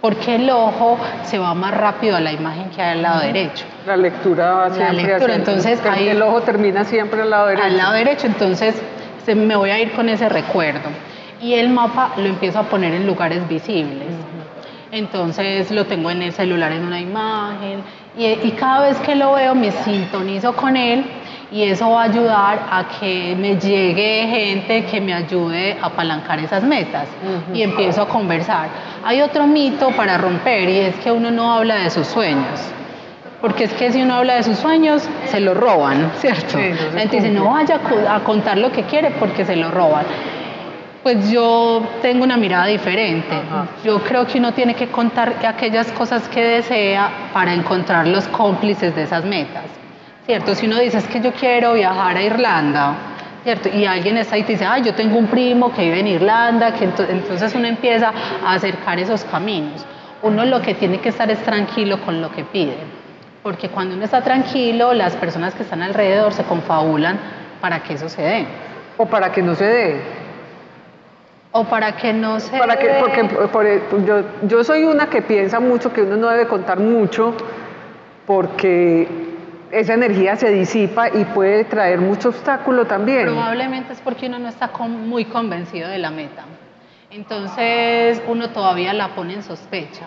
porque 0.00 0.36
el 0.36 0.48
ojo 0.50 0.98
se 1.24 1.38
va 1.38 1.54
más 1.54 1.74
rápido 1.74 2.16
a 2.16 2.20
la 2.20 2.32
imagen 2.32 2.70
que 2.70 2.80
al 2.80 3.02
lado 3.02 3.20
derecho. 3.20 3.64
La 3.86 3.96
lectura 3.96 4.52
va 4.52 4.70
siempre 4.70 4.84
La 4.84 5.02
lectura, 5.08 5.34
entonces 5.34 5.80
ahí, 5.84 6.08
el 6.08 6.22
ojo 6.22 6.42
termina 6.42 6.84
siempre 6.84 7.22
al 7.22 7.30
lado 7.30 7.48
derecho. 7.48 7.66
Al 7.66 7.76
lado 7.76 7.92
derecho, 7.94 8.26
entonces 8.26 8.80
me 9.26 9.56
voy 9.56 9.70
a 9.70 9.78
ir 9.80 9.92
con 9.92 10.08
ese 10.08 10.28
recuerdo. 10.28 10.88
Y 11.40 11.54
el 11.54 11.68
mapa 11.68 12.12
lo 12.16 12.24
empiezo 12.24 12.58
a 12.58 12.62
poner 12.64 12.94
en 12.94 13.06
lugares 13.06 13.46
visibles. 13.48 14.08
Entonces 14.90 15.70
lo 15.70 15.84
tengo 15.84 16.10
en 16.10 16.22
el 16.22 16.32
celular 16.32 16.72
en 16.72 16.84
una 16.84 17.00
imagen 17.00 17.82
y, 18.16 18.24
y 18.24 18.54
cada 18.58 18.88
vez 18.88 18.96
que 18.98 19.14
lo 19.14 19.34
veo 19.34 19.54
me 19.54 19.70
sintonizo 19.70 20.56
con 20.56 20.76
él 20.76 21.04
y 21.50 21.62
eso 21.62 21.90
va 21.90 22.02
a 22.02 22.04
ayudar 22.04 22.58
a 22.70 22.84
que 23.00 23.34
me 23.38 23.56
llegue 23.56 24.26
gente 24.28 24.84
que 24.84 25.00
me 25.00 25.14
ayude 25.14 25.78
a 25.80 25.86
apalancar 25.86 26.38
esas 26.40 26.62
metas 26.62 27.08
y 27.54 27.62
empiezo 27.62 28.02
a 28.02 28.08
conversar. 28.08 28.68
Hay 29.04 29.20
otro 29.22 29.46
mito 29.46 29.90
para 29.92 30.18
romper 30.18 30.68
y 30.68 30.78
es 30.80 30.96
que 30.96 31.10
uno 31.10 31.30
no 31.30 31.52
habla 31.52 31.76
de 31.76 31.90
sus 31.90 32.06
sueños. 32.06 32.60
Porque 33.40 33.64
es 33.64 33.72
que 33.72 33.92
si 33.92 34.02
uno 34.02 34.14
habla 34.16 34.34
de 34.34 34.42
sus 34.42 34.58
sueños, 34.58 35.08
se 35.26 35.38
lo 35.40 35.54
roban, 35.54 36.10
¿cierto? 36.18 36.58
Sí, 36.58 36.70
no 36.70 36.76
se 36.76 36.92
La 36.94 37.00
gente 37.02 37.16
dice, 37.16 37.28
cumple. 37.28 37.32
no 37.44 37.50
vaya 37.52 37.76
a 37.76 37.78
co- 37.78 38.08
a 38.10 38.20
contar 38.24 38.58
lo 38.58 38.72
que 38.72 38.82
quiere 38.82 39.10
porque 39.12 39.44
se 39.44 39.54
lo 39.56 39.70
roban. 39.70 40.04
Pues 41.04 41.30
yo 41.30 41.82
tengo 42.02 42.24
una 42.24 42.36
mirada 42.36 42.66
diferente. 42.66 43.34
Ajá. 43.36 43.66
Yo 43.84 44.00
creo 44.02 44.26
que 44.26 44.38
uno 44.38 44.52
tiene 44.52 44.74
que 44.74 44.88
contar 44.88 45.36
aquellas 45.46 45.90
cosas 45.92 46.28
que 46.28 46.42
desea 46.44 47.08
para 47.32 47.54
encontrar 47.54 48.06
los 48.08 48.26
cómplices 48.28 48.94
de 48.96 49.04
esas 49.04 49.24
metas. 49.24 49.62
¿Cierto? 50.28 50.54
Si 50.54 50.66
uno 50.66 50.78
dice, 50.78 50.98
es 50.98 51.08
que 51.08 51.22
yo 51.22 51.32
quiero 51.32 51.72
viajar 51.72 52.14
a 52.18 52.22
Irlanda, 52.22 52.92
¿cierto? 53.44 53.70
Y 53.70 53.86
alguien 53.86 54.18
está 54.18 54.34
ahí 54.34 54.42
y 54.42 54.44
te 54.44 54.52
dice, 54.52 54.66
ah, 54.66 54.76
yo 54.76 54.94
tengo 54.94 55.16
un 55.16 55.26
primo 55.26 55.72
que 55.72 55.80
vive 55.84 56.00
en 56.00 56.06
Irlanda, 56.06 56.74
que 56.74 56.84
ento- 56.86 57.06
entonces 57.08 57.54
uno 57.54 57.66
empieza 57.66 58.12
a 58.44 58.52
acercar 58.52 58.98
esos 58.98 59.24
caminos. 59.24 59.86
Uno 60.20 60.44
lo 60.44 60.60
que 60.60 60.74
tiene 60.74 60.98
que 61.00 61.08
estar 61.08 61.30
es 61.30 61.38
tranquilo 61.44 62.02
con 62.02 62.20
lo 62.20 62.30
que 62.30 62.44
pide. 62.44 62.76
Porque 63.42 63.70
cuando 63.70 63.94
uno 63.94 64.04
está 64.04 64.20
tranquilo, 64.20 64.92
las 64.92 65.16
personas 65.16 65.54
que 65.54 65.62
están 65.62 65.80
alrededor 65.80 66.34
se 66.34 66.42
confabulan 66.44 67.18
para 67.62 67.82
que 67.82 67.94
eso 67.94 68.10
se 68.10 68.20
dé. 68.20 68.46
O 68.98 69.06
para 69.06 69.32
que 69.32 69.40
no 69.40 69.54
se 69.54 69.64
dé. 69.64 70.00
O 71.52 71.64
para 71.64 71.92
que 71.96 72.12
no 72.12 72.38
se 72.38 72.54
Para 72.58 72.76
que, 72.76 72.86
porque 73.00 73.24
por- 73.50 73.64
e, 73.64 73.80
yo, 74.06 74.20
yo 74.42 74.62
soy 74.62 74.84
una 74.84 75.06
que 75.06 75.22
piensa 75.22 75.58
mucho 75.58 75.90
que 75.90 76.02
uno 76.02 76.18
no 76.18 76.28
debe 76.28 76.46
contar 76.46 76.78
mucho 76.80 77.34
porque 78.26 79.08
esa 79.72 79.94
energía 79.94 80.36
se 80.36 80.50
disipa 80.50 81.08
y 81.08 81.24
puede 81.26 81.64
traer 81.64 82.00
mucho 82.00 82.30
obstáculo 82.30 82.86
también. 82.86 83.24
Probablemente 83.26 83.92
es 83.92 84.00
porque 84.00 84.26
uno 84.26 84.38
no 84.38 84.48
está 84.48 84.68
con- 84.68 85.08
muy 85.08 85.24
convencido 85.26 85.88
de 85.88 85.98
la 85.98 86.10
meta. 86.10 86.44
Entonces 87.10 88.22
uno 88.28 88.50
todavía 88.50 88.92
la 88.92 89.08
pone 89.08 89.34
en 89.34 89.42
sospecha. 89.42 90.06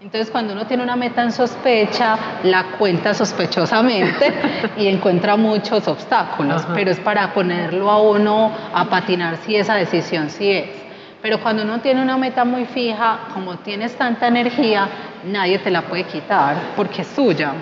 Entonces 0.00 0.30
cuando 0.30 0.54
uno 0.54 0.66
tiene 0.66 0.82
una 0.82 0.96
meta 0.96 1.22
en 1.22 1.30
sospecha, 1.30 2.16
la 2.42 2.64
cuenta 2.78 3.12
sospechosamente 3.12 4.32
y 4.78 4.86
encuentra 4.88 5.36
muchos 5.36 5.86
obstáculos, 5.88 6.62
Ajá. 6.64 6.72
pero 6.74 6.90
es 6.90 6.98
para 7.00 7.34
ponerlo 7.34 7.90
a 7.90 8.00
uno 8.00 8.50
a 8.74 8.86
patinar 8.88 9.36
si 9.44 9.56
esa 9.56 9.74
decisión 9.74 10.30
sí 10.30 10.50
es. 10.50 10.70
Pero 11.22 11.38
cuando 11.40 11.62
uno 11.64 11.80
tiene 11.80 12.00
una 12.00 12.16
meta 12.16 12.44
muy 12.46 12.64
fija, 12.64 13.18
como 13.34 13.56
tienes 13.58 13.94
tanta 13.96 14.26
energía, 14.28 14.88
nadie 15.24 15.58
te 15.58 15.70
la 15.70 15.82
puede 15.82 16.04
quitar 16.04 16.56
porque 16.74 17.02
es 17.02 17.14
tuya. 17.14 17.52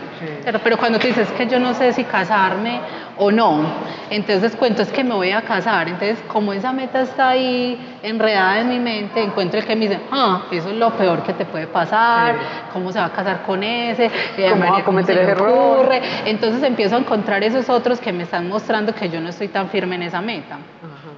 Pero, 0.44 0.60
pero 0.60 0.76
cuando 0.78 0.98
tú 1.00 1.08
dices 1.08 1.28
que 1.32 1.46
yo 1.48 1.58
no 1.58 1.74
sé 1.74 1.92
si 1.92 2.04
casarme 2.04 2.80
o 3.16 3.32
no, 3.32 3.62
entonces 4.10 4.54
cuento 4.54 4.82
es 4.82 4.92
que 4.92 5.02
me 5.02 5.12
voy 5.14 5.32
a 5.32 5.42
casar. 5.42 5.88
Entonces, 5.88 6.20
como 6.28 6.52
esa 6.52 6.72
meta 6.72 7.00
está 7.00 7.30
ahí 7.30 7.98
enredada 8.04 8.60
en 8.60 8.68
mi 8.68 8.78
mente, 8.78 9.20
encuentro 9.24 9.58
el 9.58 9.66
que 9.66 9.74
me 9.74 9.88
dice, 9.88 10.00
ah, 10.12 10.42
eso 10.52 10.68
es 10.70 10.76
lo 10.76 10.90
peor 10.92 11.24
que 11.24 11.32
te 11.32 11.44
puede 11.44 11.66
pasar, 11.66 12.34
Sí. 12.36 12.40
cómo 12.72 12.92
se 12.92 13.00
va 13.00 13.06
a 13.06 13.12
casar 13.12 13.42
con 13.42 13.64
ese, 13.64 14.06
Eh, 14.06 14.46
¿Cómo 14.50 14.70
va 14.72 14.78
a 14.78 14.84
cometer 14.84 15.18
ese 15.18 15.30
error? 15.32 15.48
ocurre? 15.80 16.00
Entonces 16.26 16.62
empiezo 16.62 16.94
a 16.94 17.00
encontrar 17.00 17.42
esos 17.42 17.68
otros 17.68 17.98
que 17.98 18.12
me 18.12 18.22
están 18.22 18.48
mostrando 18.48 18.94
que 18.94 19.08
yo 19.08 19.20
no 19.20 19.30
estoy 19.30 19.48
tan 19.48 19.68
firme 19.68 19.96
en 19.96 20.04
esa 20.04 20.20
meta. 20.20 20.58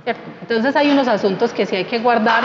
¿Cierto? 0.04 0.23
Entonces 0.40 0.76
hay 0.76 0.90
unos 0.90 1.09
asuntos 1.09 1.52
que 1.52 1.66
sí 1.66 1.76
hay 1.76 1.85
que 1.85 1.99
guardar 1.99 2.42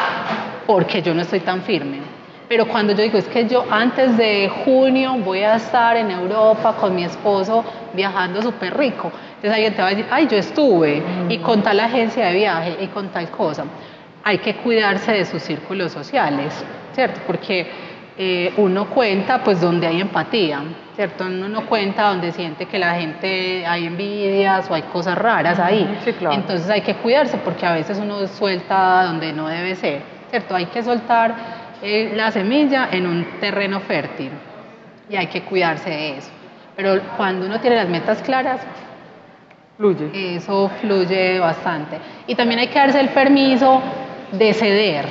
porque 0.65 1.01
yo 1.01 1.13
no 1.13 1.21
estoy 1.21 1.39
tan 1.41 1.61
firme. 1.61 1.99
Pero 2.47 2.67
cuando 2.67 2.93
yo 2.93 3.01
digo, 3.01 3.17
es 3.17 3.27
que 3.27 3.47
yo 3.47 3.65
antes 3.71 4.17
de 4.17 4.49
junio 4.63 5.15
voy 5.15 5.39
a 5.39 5.55
estar 5.55 5.97
en 5.97 6.11
Europa 6.11 6.75
con 6.79 6.95
mi 6.95 7.03
esposo 7.03 7.63
viajando 7.93 8.41
súper 8.41 8.77
rico. 8.77 9.11
Entonces 9.35 9.51
alguien 9.51 9.73
te 9.73 9.81
va 9.81 9.87
a 9.87 9.91
decir, 9.91 10.05
ay, 10.11 10.27
yo 10.27 10.37
estuve 10.37 11.01
y 11.29 11.39
con 11.39 11.63
tal 11.63 11.79
agencia 11.79 12.27
de 12.27 12.35
viaje 12.35 12.77
y 12.81 12.87
con 12.87 13.09
tal 13.09 13.29
cosa. 13.29 13.65
Hay 14.23 14.37
que 14.39 14.55
cuidarse 14.57 15.13
de 15.13 15.25
sus 15.25 15.41
círculos 15.41 15.91
sociales, 15.91 16.63
¿cierto? 16.93 17.21
Porque 17.25 17.67
eh, 18.17 18.53
uno 18.57 18.85
cuenta 18.89 19.43
pues 19.43 19.59
donde 19.59 19.87
hay 19.87 20.01
empatía, 20.01 20.61
¿cierto? 20.95 21.25
Uno 21.25 21.49
no 21.49 21.65
cuenta 21.65 22.07
donde 22.09 22.31
siente 22.31 22.65
que 22.65 22.79
la 22.79 22.95
gente 22.95 23.65
hay 23.65 23.85
envidias 23.85 24.69
o 24.69 24.73
hay 24.73 24.83
cosas 24.83 25.17
raras 25.17 25.59
ahí. 25.59 25.99
Sí, 26.03 26.13
claro. 26.13 26.35
Entonces 26.35 26.69
hay 26.69 26.81
que 26.81 26.95
cuidarse 26.95 27.37
porque 27.37 27.65
a 27.65 27.73
veces 27.73 27.99
uno 27.99 28.25
suelta 28.27 29.03
donde 29.03 29.33
no 29.33 29.47
debe 29.47 29.75
ser, 29.75 30.01
¿cierto? 30.29 30.55
Hay 30.55 30.67
que 30.67 30.81
soltar 30.83 31.35
eh, 31.81 32.13
la 32.15 32.31
semilla 32.31 32.89
en 32.91 33.07
un 33.07 33.25
terreno 33.39 33.79
fértil 33.81 34.31
y 35.09 35.15
hay 35.15 35.27
que 35.27 35.41
cuidarse 35.41 35.89
de 35.89 36.17
eso. 36.17 36.29
Pero 36.75 37.01
cuando 37.17 37.45
uno 37.45 37.59
tiene 37.59 37.75
las 37.75 37.89
metas 37.89 38.21
claras, 38.21 38.61
Fluye. 39.77 40.35
eso 40.35 40.69
fluye 40.81 41.39
bastante. 41.39 41.97
Y 42.27 42.35
también 42.35 42.59
hay 42.61 42.67
que 42.67 42.79
darse 42.79 42.99
el 42.99 43.09
permiso 43.09 43.81
de 44.31 44.53
ceder, 44.53 45.05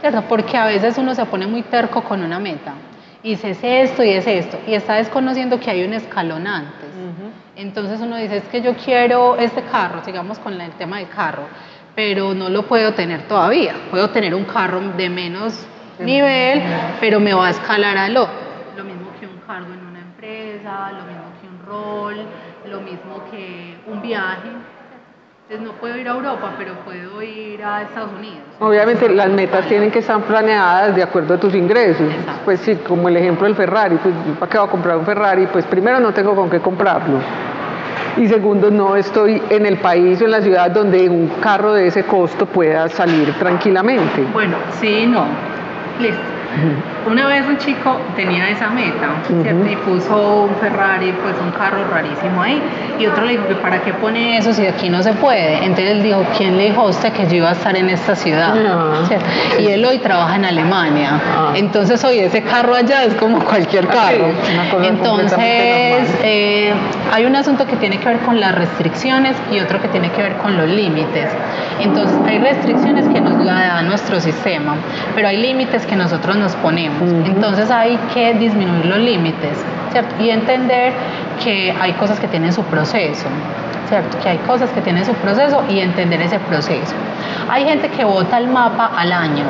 ¿cierto? 0.00 0.22
Porque 0.22 0.56
a 0.56 0.66
veces 0.66 0.96
uno 0.98 1.14
se 1.14 1.24
pone 1.26 1.46
muy 1.46 1.62
terco 1.62 2.02
con 2.02 2.22
una 2.22 2.38
meta 2.38 2.72
es 3.32 3.58
esto 3.62 4.04
y 4.04 4.10
es 4.10 4.26
esto 4.26 4.58
y 4.66 4.74
está 4.74 4.94
desconociendo 4.94 5.58
que 5.58 5.70
hay 5.70 5.84
un 5.84 5.92
escalón 5.92 6.46
antes. 6.46 6.86
Entonces 7.56 8.00
uno 8.00 8.16
dice 8.16 8.38
es 8.38 8.44
que 8.44 8.60
yo 8.60 8.74
quiero 8.76 9.36
este 9.36 9.62
carro, 9.62 10.04
sigamos 10.04 10.38
con 10.38 10.60
el 10.60 10.72
tema 10.72 10.98
del 10.98 11.08
carro, 11.08 11.48
pero 11.94 12.34
no 12.34 12.50
lo 12.50 12.66
puedo 12.66 12.92
tener 12.92 13.22
todavía. 13.22 13.74
Puedo 13.90 14.10
tener 14.10 14.34
un 14.34 14.44
carro 14.44 14.80
de 14.80 15.08
menos 15.08 15.66
nivel, 15.98 16.62
pero 17.00 17.18
me 17.18 17.32
va 17.32 17.48
a 17.48 17.50
escalar 17.50 17.96
al 17.96 18.16
otro. 18.16 18.34
Lo 18.76 18.84
mismo 18.84 19.10
que 19.18 19.26
un 19.26 19.38
cargo 19.46 19.72
en 19.72 19.86
una 19.86 20.00
empresa, 20.00 20.92
lo 20.92 21.04
mismo 21.04 21.24
que 21.40 21.48
un 21.48 21.66
rol, 21.66 22.16
lo 22.66 22.80
mismo 22.80 23.24
que 23.30 23.78
un 23.86 24.02
viaje. 24.02 24.50
Entonces 25.48 25.64
no 25.64 25.78
puedo 25.78 25.96
ir 25.96 26.08
a 26.08 26.10
Europa, 26.10 26.54
pero 26.58 26.74
puedo 26.84 27.22
ir 27.22 27.62
a 27.62 27.82
Estados 27.82 28.10
Unidos. 28.18 28.40
Obviamente 28.58 29.08
las 29.08 29.28
metas 29.28 29.64
tienen 29.68 29.92
que 29.92 30.00
estar 30.00 30.20
planeadas 30.22 30.96
de 30.96 31.04
acuerdo 31.04 31.34
a 31.34 31.36
tus 31.38 31.54
ingresos. 31.54 32.12
Exacto. 32.12 32.40
Pues 32.44 32.58
sí, 32.62 32.74
como 32.84 33.08
el 33.08 33.16
ejemplo 33.16 33.46
del 33.46 33.54
Ferrari, 33.54 33.96
pues 34.02 34.12
para 34.40 34.50
qué 34.50 34.58
voy 34.58 34.66
a 34.66 34.70
comprar 34.72 34.96
un 34.96 35.06
Ferrari, 35.06 35.46
pues 35.46 35.64
primero 35.66 36.00
no 36.00 36.12
tengo 36.12 36.34
con 36.34 36.50
qué 36.50 36.58
comprarlo. 36.58 37.20
Y 38.16 38.26
segundo, 38.26 38.72
no 38.72 38.96
estoy 38.96 39.40
en 39.48 39.66
el 39.66 39.76
país 39.76 40.20
o 40.20 40.24
en 40.24 40.32
la 40.32 40.40
ciudad 40.40 40.68
donde 40.72 41.08
un 41.08 41.28
carro 41.40 41.74
de 41.74 41.86
ese 41.86 42.02
costo 42.02 42.46
pueda 42.46 42.88
salir 42.88 43.32
tranquilamente. 43.34 44.22
Bueno, 44.32 44.56
sí 44.80 45.02
y 45.04 45.06
no. 45.06 45.26
Listo. 46.00 46.22
Una 47.06 47.26
vez 47.28 47.46
un 47.46 47.56
chico 47.58 48.00
tenía 48.16 48.50
esa 48.50 48.68
meta, 48.68 49.08
¿cierto? 49.42 49.60
Ujú. 49.62 49.70
Y 49.70 49.76
puso 49.76 50.42
un 50.44 50.54
Ferrari, 50.56 51.12
pues 51.22 51.34
un 51.40 51.52
carro 51.52 51.84
rarísimo 51.88 52.42
ahí. 52.42 52.60
Y 52.98 53.06
otro 53.06 53.24
le 53.24 53.32
dijo 53.32 53.46
que 53.46 53.54
para 53.56 53.80
qué 53.82 53.92
pone 53.92 54.38
eso 54.38 54.52
si 54.52 54.66
aquí 54.66 54.88
no 54.88 55.02
se 55.02 55.12
puede. 55.12 55.58
Entonces 55.64 55.90
él 55.92 56.02
dijo, 56.02 56.24
¿quién 56.36 56.56
le 56.56 56.64
dijo 56.70 56.80
a 56.80 56.84
usted 56.88 57.12
que 57.12 57.26
yo 57.28 57.36
iba 57.36 57.50
a 57.50 57.52
estar 57.52 57.76
en 57.76 57.90
esta 57.90 58.16
ciudad? 58.16 58.54
Ah. 58.56 59.04
¿Cierto? 59.06 59.26
Y 59.60 59.66
él 59.68 59.84
hoy 59.84 59.98
trabaja 59.98 60.34
en 60.36 60.44
Alemania. 60.46 61.20
Ah. 61.36 61.52
Entonces 61.54 62.02
hoy 62.04 62.18
ese 62.18 62.42
carro 62.42 62.74
allá 62.74 63.04
es 63.04 63.14
como 63.14 63.38
cualquier 63.44 63.86
Ah, 63.90 64.08
sí, 64.10 64.16
carro. 64.16 64.26
una 64.52 64.70
cosa 64.70 64.86
Entonces 64.88 66.18
eh, 66.24 66.72
hay 67.12 67.24
un 67.24 67.36
asunto 67.36 67.66
que 67.66 67.76
tiene 67.76 67.98
que 67.98 68.08
ver 68.08 68.18
con 68.20 68.40
las 68.40 68.54
restricciones 68.54 69.36
y 69.52 69.60
otro 69.60 69.80
que 69.80 69.88
tiene 69.88 70.10
que 70.10 70.22
ver 70.22 70.36
con 70.38 70.56
los 70.56 70.68
límites. 70.68 71.28
Entonces 71.80 72.16
hay 72.26 72.38
restricciones 72.38 73.06
que 73.08 73.20
nos 73.20 73.44
la 73.44 73.52
da 73.54 73.82
nuestro 73.82 74.18
sistema, 74.18 74.74
pero 75.14 75.28
hay 75.28 75.36
límites 75.36 75.84
que 75.86 75.94
nosotros 75.94 76.36
nos 76.36 76.54
ponemos. 76.56 76.95
Entonces 77.24 77.70
hay 77.70 77.98
que 78.14 78.34
disminuir 78.34 78.86
los 78.86 78.98
límites, 78.98 79.58
¿cierto? 79.92 80.14
Y 80.22 80.30
entender 80.30 80.92
que 81.42 81.74
hay 81.80 81.92
cosas 81.92 82.18
que 82.18 82.28
tienen 82.28 82.52
su 82.52 82.62
proceso. 82.64 83.26
¿Cierto? 83.88 84.18
Que 84.18 84.30
hay 84.30 84.38
cosas 84.38 84.70
que 84.70 84.80
tienen 84.80 85.04
su 85.04 85.14
proceso 85.14 85.62
y 85.68 85.78
entender 85.78 86.20
ese 86.20 86.40
proceso. 86.40 86.94
Hay 87.48 87.64
gente 87.64 87.88
que 87.88 88.04
vota 88.04 88.38
el 88.38 88.48
mapa 88.48 88.90
al 88.96 89.12
año, 89.12 89.44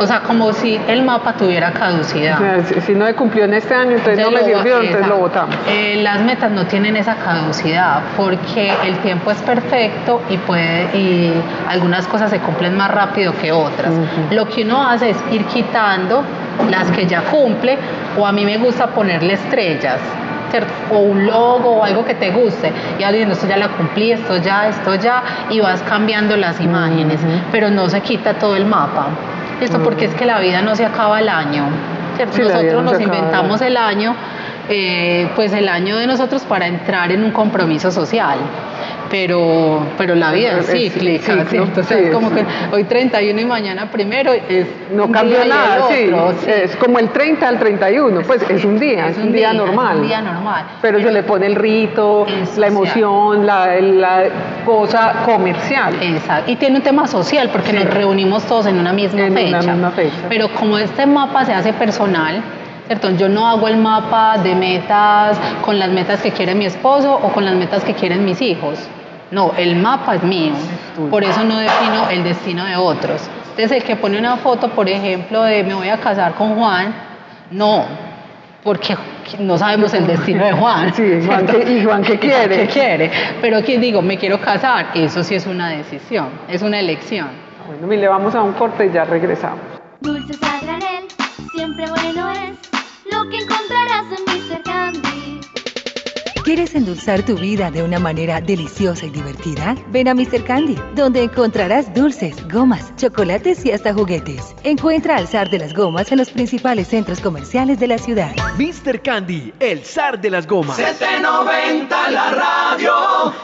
o 0.00 0.06
sea, 0.06 0.20
como 0.20 0.52
si 0.52 0.80
el 0.88 1.02
mapa 1.02 1.32
tuviera 1.34 1.72
caducidad. 1.72 2.36
O 2.36 2.64
sea, 2.64 2.80
si- 2.82 2.94
no 2.94 3.06
he 3.06 3.14
cumplido 3.14 3.46
en 3.46 3.54
este 3.54 3.74
año, 3.74 3.92
entonces 3.92 4.18
no 4.24 4.30
me 4.30 4.44
sirvió, 4.44 4.80
entonces 4.80 5.06
lo 5.08 5.16
votamos. 5.18 5.54
Eh, 5.68 6.00
las 6.02 6.20
metas 6.20 6.50
no 6.52 6.64
tienen 6.66 6.96
esa 6.96 7.16
caducidad 7.16 8.00
porque 8.16 8.72
el 8.86 8.96
tiempo 8.98 9.30
es 9.30 9.38
perfecto 9.38 10.22
y 10.30 10.36
puede 10.38 10.84
y 10.96 11.32
algunas 11.68 12.06
cosas 12.06 12.30
se 12.30 12.38
cumplen 12.38 12.76
más 12.76 12.90
rápido 12.90 13.34
que 13.40 13.50
otras. 13.52 13.90
Ujú. 13.90 14.34
Lo 14.34 14.48
que 14.48 14.62
uno 14.64 14.82
hace 14.88 15.10
es 15.10 15.16
ir 15.32 15.44
quitando 15.46 16.22
las 16.70 16.90
que 16.92 17.06
ya 17.06 17.22
cumple 17.22 17.76
o 18.18 18.26
a 18.26 18.32
mí 18.32 18.44
me 18.44 18.58
gusta 18.58 18.86
ponerle 18.88 19.34
estrellas. 19.34 19.98
¿cierto? 20.50 20.70
O 20.90 20.98
un 20.98 21.26
logo 21.26 21.76
o 21.78 21.82
algo 21.82 22.04
que 22.04 22.12
te 22.14 22.30
guste. 22.30 22.70
Y 22.98 23.02
alguien, 23.02 23.30
esto 23.30 23.46
ya 23.48 23.56
la 23.56 23.68
cumplí, 23.68 24.12
esto 24.12 24.36
ya, 24.36 24.68
esto 24.68 24.94
ya, 24.96 25.22
y 25.48 25.60
vas 25.60 25.80
cambiando 25.88 26.36
las 26.36 26.60
imágenes, 26.60 27.20
Ujú. 27.22 27.32
pero 27.50 27.70
no 27.70 27.88
se 27.88 28.02
quita 28.02 28.34
todo 28.34 28.54
el 28.54 28.66
mapa. 28.66 29.06
Esto 29.60 29.82
porque 29.82 30.06
es 30.06 30.14
que 30.14 30.26
la 30.26 30.40
vida 30.40 30.62
no 30.62 30.74
se 30.74 30.84
acaba 30.84 31.18
al 31.18 31.28
año. 31.28 31.64
Nosotros 32.18 32.84
nos 32.84 33.00
inventamos 33.00 33.60
el 33.62 33.76
año, 33.76 34.14
eh, 34.68 35.28
pues 35.34 35.52
el 35.52 35.68
año 35.68 35.96
de 35.96 36.06
nosotros 36.06 36.42
para 36.44 36.66
entrar 36.66 37.10
en 37.12 37.24
un 37.24 37.30
compromiso 37.32 37.90
social. 37.90 38.38
Pero, 39.10 39.86
pero 39.98 40.14
la 40.14 40.32
vida 40.32 40.52
es 40.52 40.68
Es- 40.70 40.74
es 40.74 40.92
cíclica, 40.94 41.24
sea, 41.34 41.44
sí, 41.84 41.94
es 42.04 42.10
como 42.14 42.28
es- 42.28 42.32
que 42.34 42.46
hoy 42.74 42.84
31 42.84 43.40
y 43.42 43.44
mañana 43.44 43.90
primero 43.90 44.32
es 44.32 44.66
No 44.90 45.04
el 45.04 45.48
nada, 45.48 45.86
sí. 45.90 46.10
Es 46.46 46.74
como 46.76 46.98
el 46.98 47.10
30 47.10 47.46
al 47.48 47.58
31, 47.58 48.22
pues 48.22 48.42
es 48.48 48.64
un 48.64 48.78
día, 48.78 49.08
es, 49.08 49.18
un 49.18 49.32
día, 49.32 49.52
normal. 49.52 49.96
Es 49.96 50.00
un 50.00 50.06
día 50.08 50.20
normal. 50.22 50.64
Pero, 50.80 50.98
se 51.00 51.10
le 51.12 51.22
pone 51.24 51.46
el 51.46 51.56
rito, 51.56 52.26
Es 52.26 52.56
la 52.56 52.68
emoción, 52.68 53.44
la, 53.46 53.78
la 53.80 54.22
cosa 54.64 55.12
comercial. 55.26 55.94
Exacto. 56.00 56.50
Y 56.50 56.56
tiene 56.56 56.76
un 56.76 56.82
tema 56.82 57.06
social 57.06 57.50
porque 57.52 57.74
nos 57.74 57.84
reunimos 57.92 58.44
todos 58.44 58.64
en 58.66 58.78
una 58.78 58.94
misma 58.94 59.20
En 59.26 59.32
una 59.32 59.40
fecha. 59.60 59.72
misma 59.72 59.90
fecha. 59.90 60.16
Pero 60.30 60.48
como 60.54 60.78
este 60.78 61.04
mapa 61.04 61.44
se 61.44 61.52
hace 61.52 61.74
personal, 61.74 62.42
¿cierto? 62.98 63.10
Yo 63.16 63.28
no 63.28 63.48
hago 63.48 63.68
el 63.68 63.78
mapa 63.78 64.36
de 64.38 64.54
metas 64.54 65.38
con 65.62 65.78
las 65.78 65.88
metas 65.90 66.20
que 66.20 66.30
quiere 66.30 66.54
mi 66.54 66.66
esposo 66.66 67.14
o 67.14 67.32
con 67.32 67.44
las 67.44 67.54
metas 67.54 67.82
que 67.84 67.94
quieren 67.94 68.22
mis 68.24 68.40
hijos. 68.42 68.78
No, 69.30 69.52
el 69.56 69.76
mapa 69.76 70.16
es 70.16 70.22
mío. 70.22 70.52
Por 71.10 71.24
eso 71.24 71.42
no 71.42 71.56
defino 71.56 72.10
el 72.10 72.22
destino 72.22 72.66
de 72.66 72.76
otros. 72.76 73.22
Entonces, 73.50 73.78
el 73.78 73.84
que 73.84 73.96
pone 73.96 74.18
una 74.18 74.36
foto, 74.36 74.68
por 74.68 74.88
ejemplo, 74.90 75.42
de 75.44 75.62
me 75.64 75.72
voy 75.72 75.88
a 75.88 75.96
casar 75.96 76.34
con 76.34 76.54
Juan, 76.54 76.94
no, 77.50 77.84
porque 78.62 78.94
no 79.38 79.56
sabemos 79.56 79.94
el 79.94 80.06
destino 80.06 80.44
de 80.44 80.52
Juan. 80.52 80.92
Sí, 80.92 81.22
Juan. 81.24 81.46
¿qué- 81.46 81.72
y 81.80 81.84
Juan 81.84 82.02
qué 82.02 82.12
¿Y 82.16 82.18
quiere? 82.18 82.56
¿Qué 82.58 82.66
quiere? 82.66 83.10
Pero 83.40 83.62
que 83.62 83.78
digo, 83.78 84.02
me 84.02 84.18
quiero 84.18 84.38
casar, 84.38 84.88
eso 84.94 85.24
sí 85.24 85.34
es 85.34 85.46
una 85.46 85.70
decisión, 85.70 86.28
es 86.48 86.60
una 86.60 86.78
elección. 86.78 87.28
Bueno, 87.66 87.86
mire, 87.86 88.06
vamos 88.08 88.34
a 88.34 88.42
un 88.42 88.52
corte 88.52 88.84
y 88.86 88.92
ya 88.92 89.04
regresamos. 89.04 89.60
Dulces 90.00 90.38
a 90.42 90.60
granel, 90.62 91.04
siempre 91.54 91.86
bueno 91.88 92.28
es 92.32 92.71
lo 93.22 93.30
que 93.30 93.36
encontrarás 93.36 94.06
en 94.10 94.24
Mr. 94.24 94.62
Candy. 94.62 95.40
¿Quieres 96.44 96.74
endulzar 96.74 97.22
tu 97.22 97.36
vida 97.36 97.70
de 97.70 97.84
una 97.84 98.00
manera 98.00 98.40
deliciosa 98.40 99.06
y 99.06 99.10
divertida? 99.10 99.76
Ven 99.90 100.08
a 100.08 100.14
Mr. 100.14 100.42
Candy, 100.44 100.76
donde 100.96 101.22
encontrarás 101.22 101.94
dulces, 101.94 102.36
gomas, 102.48 102.94
chocolates 102.96 103.64
y 103.64 103.70
hasta 103.70 103.94
juguetes. 103.94 104.56
Encuentra 104.64 105.16
al 105.18 105.28
zar 105.28 105.50
de 105.50 105.60
las 105.60 105.72
gomas 105.72 106.10
en 106.10 106.18
los 106.18 106.30
principales 106.30 106.88
centros 106.88 107.20
comerciales 107.20 107.78
de 107.78 107.86
la 107.86 107.98
ciudad. 107.98 108.32
Mr. 108.58 109.00
Candy, 109.02 109.52
el 109.60 109.84
zar 109.84 110.20
de 110.20 110.30
las 110.30 110.46
gomas. 110.48 110.76
790 110.76 112.10
la 112.10 112.30
radio 112.30 112.92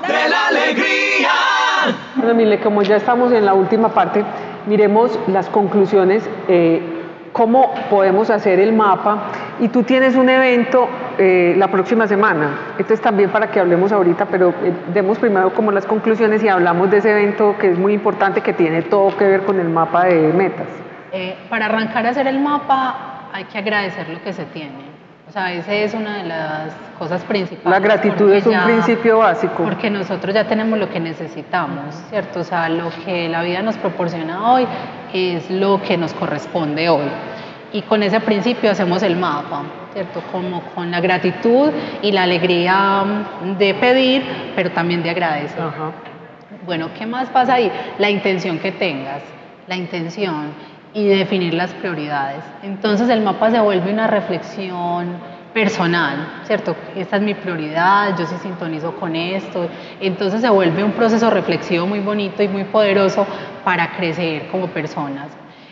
de 0.09 0.29
la 0.29 0.47
alegría. 0.49 1.31
Bueno, 2.17 2.35
mire, 2.35 2.61
como 2.61 2.83
ya 2.83 2.97
estamos 2.97 3.31
en 3.33 3.45
la 3.45 3.55
última 3.55 3.95
parte, 3.95 4.25
miremos 4.67 5.17
las 5.29 5.49
conclusiones, 5.49 6.29
eh, 6.49 6.98
cómo 7.33 7.75
podemos 7.91 8.31
hacer 8.31 8.61
el 8.61 8.73
mapa. 8.73 9.31
Y 9.61 9.69
tú 9.69 9.83
tienes 9.83 10.17
un 10.17 10.29
evento 10.29 10.89
eh, 11.19 11.55
la 11.57 11.69
próxima 11.69 12.07
semana. 12.07 12.75
Esto 12.79 12.95
es 12.95 13.01
también 13.01 13.31
para 13.31 13.51
que 13.51 13.61
hablemos 13.61 13.93
ahorita, 13.93 14.27
pero 14.27 14.51
eh, 14.63 14.73
demos 14.93 15.19
primero 15.19 15.53
como 15.53 15.73
las 15.73 15.87
conclusiones 15.87 16.43
y 16.43 16.49
hablamos 16.49 16.91
de 16.91 16.99
ese 16.99 17.11
evento 17.11 17.57
que 17.59 17.71
es 17.71 17.79
muy 17.79 17.93
importante, 17.93 18.41
que 18.41 18.53
tiene 18.53 18.83
todo 18.83 19.17
que 19.17 19.25
ver 19.25 19.43
con 19.43 19.59
el 19.59 19.69
mapa 19.69 20.05
de 20.05 20.33
metas. 20.33 20.67
Eh, 21.13 21.37
para 21.49 21.67
arrancar 21.67 22.07
a 22.07 22.11
hacer 22.11 22.27
el 22.27 22.41
mapa 22.41 23.31
hay 23.33 23.45
que 23.45 23.59
agradecer 23.59 24.09
lo 24.09 24.23
que 24.23 24.33
se 24.33 24.45
tiene. 24.47 24.88
O 25.29 25.31
sea, 25.33 25.53
esa 25.53 25.75
es 25.75 25.93
una 25.93 26.19
de 26.19 26.25
las 26.25 26.73
cosas 26.99 27.23
principales. 27.25 27.71
La 27.71 27.81
gratitud 27.81 28.33
es 28.33 28.47
un 28.47 28.53
ya- 28.53 28.65
principio 28.65 29.19
básico. 29.19 29.63
Porque 29.63 29.91
nosotros 29.91 30.35
ya 30.35 30.45
tenemos 30.45 30.79
lo 30.79 30.89
que 30.89 31.01
necesitamos, 31.01 31.95
¿cierto? 32.09 32.41
O 32.41 32.45
sea, 32.45 32.69
lo 32.71 32.91
que 33.05 33.29
la 33.29 33.43
vida 33.43 33.61
nos 33.61 33.77
proporciona 33.77 34.53
hoy 34.53 34.67
es 35.13 35.51
lo 35.51 35.83
que 35.83 35.99
nos 35.99 36.15
corresponde 36.15 36.89
hoy. 36.89 37.05
Y 37.73 37.83
con 37.83 38.03
ese 38.03 38.21
principio 38.21 38.71
hacemos 38.71 39.03
el 39.03 39.17
mapa, 39.17 39.65
¿cierto? 39.93 40.23
Como 40.33 40.63
con 40.75 40.91
la 40.91 41.01
gratitud 41.03 41.71
y 42.01 42.11
la 42.13 42.23
alegría 42.23 43.05
de 43.59 43.75
pedir, 43.75 44.25
pero 44.57 44.71
también 44.71 45.03
de 45.03 45.11
agradecer. 45.11 45.61
Ajá. 45.61 45.91
Bueno, 46.65 46.89
¿qué 46.99 47.05
más 47.05 47.29
pasa 47.29 47.55
ahí? 47.55 47.71
La 47.99 48.09
intención 48.09 48.59
que 48.59 48.73
tengas, 48.73 49.21
la 49.67 49.77
intención 49.77 50.53
y 50.95 51.07
definir 51.07 51.55
las 51.55 51.73
prioridades. 51.75 52.43
Entonces 52.63 53.09
el 53.09 53.21
mapa 53.21 53.51
se 53.51 53.61
vuelve 53.61 53.93
una 53.93 54.07
reflexión 54.07 55.17
personal, 55.53 56.43
¿cierto? 56.45 56.77
Esta 56.95 57.17
es 57.17 57.23
mi 57.23 57.35
prioridad, 57.35 58.17
yo 58.19 58.27
sí 58.27 58.35
sintonizo 58.43 58.95
con 58.97 59.17
esto. 59.17 59.69
Entonces 60.01 60.41
se 60.41 60.49
vuelve 60.49 60.85
un 60.85 60.93
proceso 60.93 61.31
reflexivo 61.31 61.87
muy 61.87 62.01
bonito 62.01 62.43
y 62.43 62.49
muy 62.49 62.65
poderoso 62.65 63.27
para 63.65 63.93
crecer 63.97 64.49
como 64.49 64.69
personas. 64.69 65.27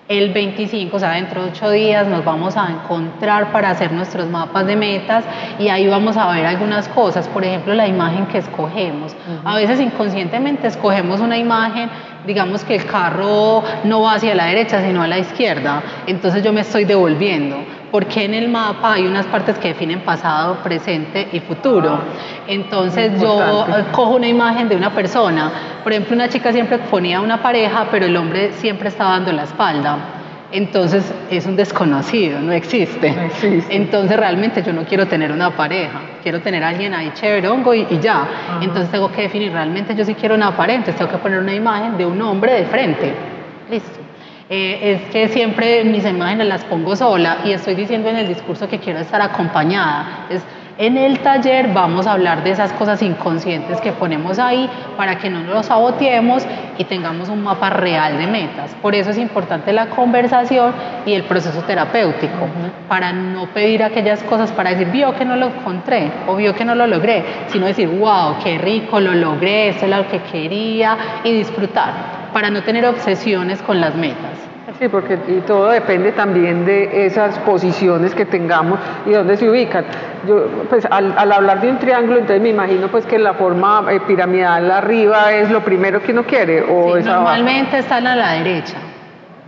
El 0.08 0.32
25, 0.32 0.96
o 0.96 1.00
sea, 1.00 1.10
dentro 1.12 1.42
de 1.42 1.50
ocho 1.50 1.68
días 1.68 2.06
nos 2.06 2.24
vamos 2.24 2.56
a 2.56 2.70
encontrar 2.70 3.50
para 3.50 3.70
hacer 3.70 3.90
nuestros 3.90 4.28
mapas 4.28 4.64
de 4.64 4.76
metas 4.76 5.24
y 5.58 5.68
ahí 5.68 5.88
vamos 5.88 6.16
a 6.16 6.30
ver 6.30 6.46
algunas 6.46 6.86
cosas, 6.88 7.26
por 7.26 7.44
ejemplo, 7.44 7.74
la 7.74 7.88
imagen 7.88 8.26
que 8.26 8.38
escogemos. 8.38 9.16
A 9.44 9.56
veces 9.56 9.80
inconscientemente 9.80 10.68
escogemos 10.68 11.18
una 11.18 11.36
imagen, 11.36 11.90
digamos 12.26 12.64
que 12.64 12.76
el 12.76 12.86
carro 12.86 13.62
no 13.84 14.02
va 14.02 14.14
hacia 14.14 14.34
la 14.34 14.46
derecha, 14.46 14.82
sino 14.82 15.02
a 15.02 15.06
la 15.06 15.18
izquierda, 15.18 15.82
entonces 16.06 16.42
yo 16.42 16.52
me 16.52 16.62
estoy 16.62 16.84
devolviendo, 16.84 17.56
porque 17.90 18.24
en 18.24 18.34
el 18.34 18.48
mapa 18.48 18.94
hay 18.94 19.06
unas 19.06 19.26
partes 19.26 19.58
que 19.58 19.68
definen 19.68 20.00
pasado, 20.00 20.56
presente 20.62 21.28
y 21.32 21.40
futuro. 21.40 21.98
Entonces 22.46 23.20
yo 23.20 23.66
eh, 23.68 23.84
cojo 23.92 24.16
una 24.16 24.28
imagen 24.28 24.68
de 24.68 24.76
una 24.76 24.90
persona, 24.90 25.50
por 25.82 25.92
ejemplo, 25.92 26.14
una 26.16 26.28
chica 26.28 26.52
siempre 26.52 26.78
ponía 26.78 27.20
una 27.20 27.42
pareja, 27.42 27.86
pero 27.90 28.06
el 28.06 28.16
hombre 28.16 28.52
siempre 28.52 28.88
estaba 28.88 29.12
dando 29.12 29.32
la 29.32 29.44
espalda. 29.44 30.15
Entonces 30.52 31.12
es 31.30 31.46
un 31.46 31.56
desconocido, 31.56 32.40
no 32.40 32.52
existe. 32.52 33.10
No 33.10 33.22
existe. 33.22 33.74
Entonces 33.74 34.16
realmente 34.16 34.62
yo 34.62 34.72
no 34.72 34.84
quiero 34.84 35.06
tener 35.06 35.32
una 35.32 35.50
pareja, 35.56 36.00
quiero 36.22 36.40
tener 36.40 36.62
a 36.62 36.68
alguien 36.68 36.94
ahí 36.94 37.10
chéverongo 37.14 37.74
y, 37.74 37.86
y 37.90 37.98
ya. 37.98 38.26
Entonces 38.60 38.90
tengo 38.90 39.10
que 39.10 39.22
definir, 39.22 39.52
realmente 39.52 39.94
yo 39.94 40.04
sí 40.04 40.14
quiero 40.14 40.34
una 40.34 40.56
pareja, 40.56 40.78
entonces 40.78 40.98
tengo 40.98 41.10
que 41.10 41.18
poner 41.18 41.40
una 41.40 41.54
imagen 41.54 41.96
de 41.96 42.06
un 42.06 42.20
hombre 42.22 42.52
de 42.52 42.64
frente. 42.66 43.12
Listo. 43.70 44.06
Eh, 44.48 45.02
es 45.02 45.10
que 45.10 45.28
siempre 45.28 45.82
mis 45.82 46.04
imágenes 46.06 46.46
las 46.46 46.64
pongo 46.64 46.94
sola 46.94 47.38
y 47.44 47.50
estoy 47.50 47.74
diciendo 47.74 48.08
en 48.08 48.16
el 48.16 48.28
discurso 48.28 48.68
que 48.68 48.78
quiero 48.78 49.00
estar 49.00 49.20
acompañada. 49.20 50.26
Es, 50.30 50.42
en 50.78 50.98
el 50.98 51.20
taller 51.20 51.72
vamos 51.72 52.06
a 52.06 52.12
hablar 52.12 52.44
de 52.44 52.50
esas 52.50 52.72
cosas 52.74 53.00
inconscientes 53.02 53.80
que 53.80 53.92
ponemos 53.92 54.38
ahí 54.38 54.68
para 54.96 55.16
que 55.18 55.30
no 55.30 55.40
nos 55.40 55.66
saboteemos 55.66 56.46
y 56.76 56.84
tengamos 56.84 57.30
un 57.30 57.42
mapa 57.42 57.70
real 57.70 58.18
de 58.18 58.26
metas. 58.26 58.74
Por 58.82 58.94
eso 58.94 59.10
es 59.10 59.18
importante 59.18 59.72
la 59.72 59.86
conversación 59.86 60.74
y 61.06 61.14
el 61.14 61.24
proceso 61.24 61.62
terapéutico, 61.62 62.48
para 62.88 63.12
no 63.12 63.46
pedir 63.46 63.82
aquellas 63.82 64.22
cosas 64.24 64.52
para 64.52 64.70
decir, 64.70 64.88
vio 64.88 65.14
que 65.14 65.24
no 65.24 65.36
lo 65.36 65.46
encontré 65.46 66.10
o 66.26 66.36
vio 66.36 66.54
que 66.54 66.64
no 66.64 66.74
lo 66.74 66.86
logré, 66.86 67.24
sino 67.48 67.66
decir, 67.66 67.88
wow, 67.88 68.36
qué 68.44 68.58
rico, 68.58 69.00
lo 69.00 69.14
logré, 69.14 69.70
esto 69.70 69.86
es 69.86 69.96
lo 69.96 70.06
que 70.08 70.20
quería 70.20 70.96
y 71.24 71.32
disfrutar, 71.32 71.92
para 72.32 72.50
no 72.50 72.62
tener 72.62 72.84
obsesiones 72.84 73.62
con 73.62 73.80
las 73.80 73.94
metas. 73.94 74.25
Sí, 74.80 74.88
porque 74.88 75.16
y 75.28 75.40
todo 75.46 75.70
depende 75.70 76.10
también 76.12 76.66
de 76.66 77.06
esas 77.06 77.38
posiciones 77.38 78.14
que 78.14 78.26
tengamos 78.26 78.78
y 79.06 79.10
dónde 79.12 79.36
se 79.36 79.48
ubican. 79.48 79.84
Yo, 80.26 80.46
pues 80.68 80.84
al, 80.90 81.14
al 81.16 81.30
hablar 81.32 81.60
de 81.60 81.70
un 81.70 81.78
triángulo, 81.78 82.18
entonces 82.18 82.42
me 82.42 82.48
imagino 82.48 82.88
pues 82.88 83.06
que 83.06 83.18
la 83.18 83.34
forma 83.34 83.84
eh, 83.90 84.00
piramidal 84.00 84.68
arriba 84.70 85.32
es 85.32 85.50
lo 85.50 85.60
primero 85.64 86.02
que 86.02 86.10
uno 86.12 86.24
quiere 86.24 86.62
o 86.62 86.94
Sí, 86.94 87.00
es 87.00 87.06
abajo. 87.06 87.22
normalmente 87.22 87.78
están 87.78 88.06
a 88.08 88.16
la 88.16 88.32
derecha, 88.32 88.76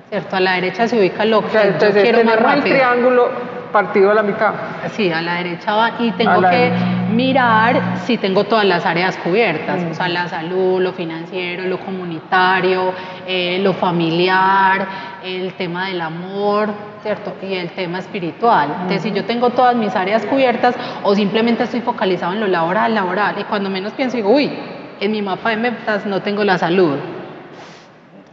¿cierto? 0.08 0.36
A 0.36 0.40
la 0.40 0.52
derecha 0.54 0.86
se 0.86 0.98
ubica 0.98 1.24
lo 1.24 1.40
que 1.40 1.46
O 1.48 1.50
sea, 1.50 1.62
yo 1.64 1.68
entonces 1.72 2.02
quiero 2.04 2.18
más 2.24 2.34
tenemos 2.36 2.52
el 2.54 2.58
rápido. 2.60 2.76
triángulo 2.76 3.58
partido 3.72 4.10
a 4.10 4.14
la 4.14 4.22
mitad. 4.22 4.52
Sí, 4.92 5.12
a 5.12 5.20
la 5.20 5.34
derecha 5.34 5.74
va 5.74 5.90
y 5.98 6.10
tengo 6.12 6.40
que 6.40 6.46
derecha. 6.56 6.84
mirar 7.12 7.76
si 8.06 8.16
tengo 8.16 8.44
todas 8.44 8.64
las 8.64 8.86
áreas 8.86 9.18
cubiertas, 9.18 9.82
Mm. 9.82 9.90
o 9.90 9.94
sea, 9.94 10.08
la 10.08 10.26
salud, 10.26 10.80
lo 10.80 10.94
financiero, 10.94 11.64
lo 11.64 11.78
comunitario, 11.78 12.94
eh, 13.26 13.60
lo 13.62 13.74
familiar, 13.74 14.86
el 15.24 15.54
tema 15.54 15.88
del 15.88 16.00
amor, 16.00 16.70
¿cierto? 17.02 17.34
Y 17.42 17.54
el 17.54 17.70
tema 17.70 17.98
espiritual. 17.98 18.68
Entonces, 18.70 19.02
si 19.02 19.12
yo 19.12 19.24
tengo 19.24 19.50
todas 19.50 19.76
mis 19.76 19.94
áreas 19.94 20.24
cubiertas 20.26 20.74
o 21.02 21.14
simplemente 21.14 21.64
estoy 21.64 21.80
focalizado 21.80 22.32
en 22.32 22.40
lo 22.40 22.46
laboral, 22.46 22.94
laboral, 22.94 23.36
y 23.38 23.44
cuando 23.44 23.70
menos 23.70 23.92
pienso 23.92 24.16
digo, 24.16 24.30
uy, 24.30 24.52
en 25.00 25.12
mi 25.12 25.22
mapa 25.22 25.50
de 25.50 25.56
metas 25.56 26.06
no 26.06 26.22
tengo 26.22 26.44
la 26.44 26.58
salud. 26.58 26.96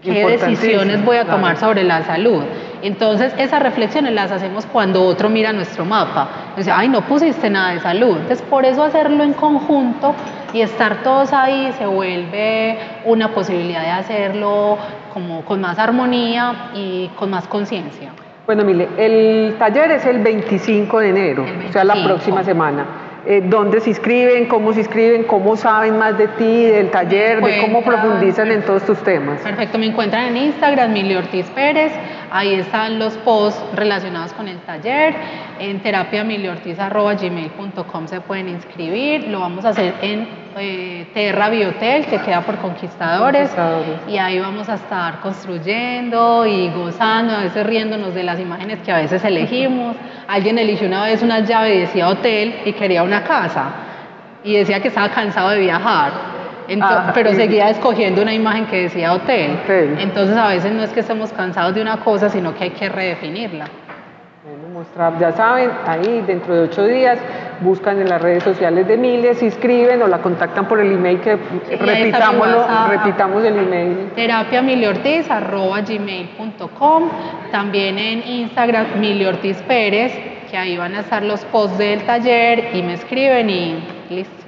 ¿Qué 0.01 0.25
decisiones 0.25 1.03
voy 1.03 1.17
a 1.17 1.23
claro. 1.23 1.37
tomar 1.37 1.57
sobre 1.57 1.83
la 1.83 2.03
salud? 2.03 2.43
Entonces, 2.83 3.33
esas 3.37 3.61
reflexiones 3.63 4.13
las 4.13 4.31
hacemos 4.31 4.65
cuando 4.67 5.03
otro 5.03 5.29
mira 5.29 5.51
nuestro 5.51 5.85
mapa. 5.85 6.29
Dice, 6.55 6.71
ay, 6.71 6.87
no 6.87 7.01
pusiste 7.01 7.49
nada 7.49 7.71
de 7.71 7.79
salud. 7.79 8.17
Entonces, 8.17 8.43
por 8.43 8.65
eso 8.65 8.83
hacerlo 8.83 9.23
en 9.23 9.33
conjunto 9.33 10.13
y 10.55 10.61
estar 10.61 11.03
todos 11.03 11.33
ahí 11.33 11.73
se 11.77 11.85
vuelve 11.85 12.77
una 13.03 13.33
posibilidad 13.33 13.81
de 13.81 13.91
hacerlo 13.91 14.77
como 15.13 15.43
con 15.43 15.59
más 15.59 15.77
armonía 15.77 16.71
y 16.73 17.09
con 17.17 17.29
más 17.29 17.45
conciencia. 17.45 18.11
Bueno, 18.45 18.63
mire, 18.63 18.87
el 18.97 19.55
taller 19.59 19.91
es 19.91 20.05
el 20.05 20.19
25 20.19 20.99
de 20.99 21.09
enero, 21.09 21.43
o 21.43 21.73
sea, 21.73 21.83
la 21.83 21.95
25. 21.95 22.07
próxima 22.07 22.43
semana. 22.45 22.85
Eh, 23.25 23.41
¿Dónde 23.43 23.81
se 23.81 23.89
inscriben? 23.89 24.45
¿Cómo 24.45 24.71
se 24.71 24.79
inscriben? 24.81 25.23
¿Cómo 25.23 25.57
saben 25.57 25.97
más 25.97 26.17
de 26.17 26.29
ti, 26.29 26.63
del 26.65 26.89
taller? 26.89 27.43
¿De 27.43 27.59
cómo 27.59 27.83
profundizan 27.83 28.49
en 28.51 28.61
todos 28.61 28.85
tus 28.85 28.99
temas? 28.99 29.41
Perfecto, 29.41 29.77
me 29.77 29.87
encuentran 29.87 30.27
en 30.27 30.37
Instagram, 30.37 30.93
Mili 30.93 31.15
Ortiz 31.15 31.47
Pérez, 31.47 31.91
ahí 32.35 32.55
están 32.55 32.99
los 32.99 33.13
posts 33.17 33.63
relacionados 33.75 34.33
con 34.33 34.49
el 34.49 34.59
taller, 34.59 35.15
en 35.59 35.81
terapiamiliortiz.gmail.com 35.81 38.07
se 38.07 38.21
pueden 38.21 38.47
inscribir, 38.49 39.27
lo 39.29 39.39
vamos 39.39 39.63
a 39.63 39.69
hacer 39.69 39.93
en 40.01 40.27
eh, 40.57 41.07
Terra 41.13 41.49
Biotel, 41.49 42.05
que 42.05 42.19
queda 42.19 42.41
por 42.41 42.57
Conquistadores, 42.57 43.51
Conquistadores. 43.51 44.01
y 44.09 44.17
ahí 44.17 44.39
vamos 44.39 44.67
a 44.67 44.73
estar 44.75 45.21
construyendo 45.21 46.45
y 46.45 46.69
gozando, 46.71 47.35
a 47.35 47.43
veces 47.43 47.65
riéndonos 47.65 48.13
de 48.13 48.23
las 48.23 48.37
imágenes 48.39 48.79
que 48.79 48.91
a 48.91 48.97
veces 48.97 49.23
elegimos. 49.23 49.95
Alguien 50.27 50.59
eligió 50.59 50.87
una 50.87 51.05
vez 51.05 51.23
una 51.23 51.39
llave 51.39 51.75
y 51.75 51.77
decía 51.79 52.09
hotel 52.09 52.55
y 52.65 52.73
quería 52.73 53.03
una 53.03 53.23
casa, 53.23 53.69
y 54.43 54.57
decía 54.57 54.81
que 54.81 54.89
estaba 54.89 55.07
cansado 55.09 55.51
de 55.51 55.59
viajar. 55.59 56.34
Ah, 56.81 57.11
pero 57.13 57.31
sí. 57.31 57.37
seguía 57.37 57.69
escogiendo 57.69 58.21
una 58.21 58.33
imagen 58.33 58.65
que 58.67 58.83
decía 58.83 59.13
hotel. 59.13 59.59
Hotel. 59.63 59.97
Entonces 59.99 60.35
a 60.35 60.47
veces 60.49 60.71
no 60.71 60.83
es 60.83 60.91
que 60.91 61.01
estemos 61.01 61.31
cansados 61.31 61.75
de 61.75 61.81
una 61.81 61.97
cosa, 61.97 62.29
sino 62.29 62.55
que 62.55 62.65
hay 62.65 62.71
que 62.71 62.89
redefinirla. 62.89 63.65
Bueno, 64.45 64.67
nuestra, 64.73 65.17
ya 65.19 65.31
saben, 65.31 65.71
ahí 65.87 66.23
dentro 66.27 66.53
de 66.53 66.61
ocho 66.61 66.85
días 66.85 67.17
buscan 67.61 67.99
en 67.99 68.09
las 68.09 68.21
redes 68.21 68.43
sociales 68.43 68.87
de 68.87 68.95
Miles, 68.95 69.39
se 69.39 69.45
inscriben 69.45 70.03
o 70.03 70.07
la 70.07 70.19
contactan 70.19 70.67
por 70.67 70.79
el 70.79 70.91
email 70.91 71.19
que 71.19 71.35
repitámoslo, 71.79 72.67
repitamos 72.89 73.43
el 73.43 73.57
email. 73.57 74.11
Terapia 74.15 74.61
gmail.com, 75.81 77.09
también 77.51 77.97
en 77.97 78.27
Instagram 78.27 78.99
Mili 78.99 79.25
Ortiz 79.25 79.57
Pérez, 79.63 80.13
que 80.51 80.57
ahí 80.57 80.77
van 80.77 80.93
a 80.93 80.99
estar 80.99 81.23
los 81.23 81.43
posts 81.45 81.79
del 81.79 82.03
taller 82.03 82.69
y 82.75 82.83
me 82.83 82.93
escriben 82.93 83.49
y 83.49 83.83
listo. 84.11 84.44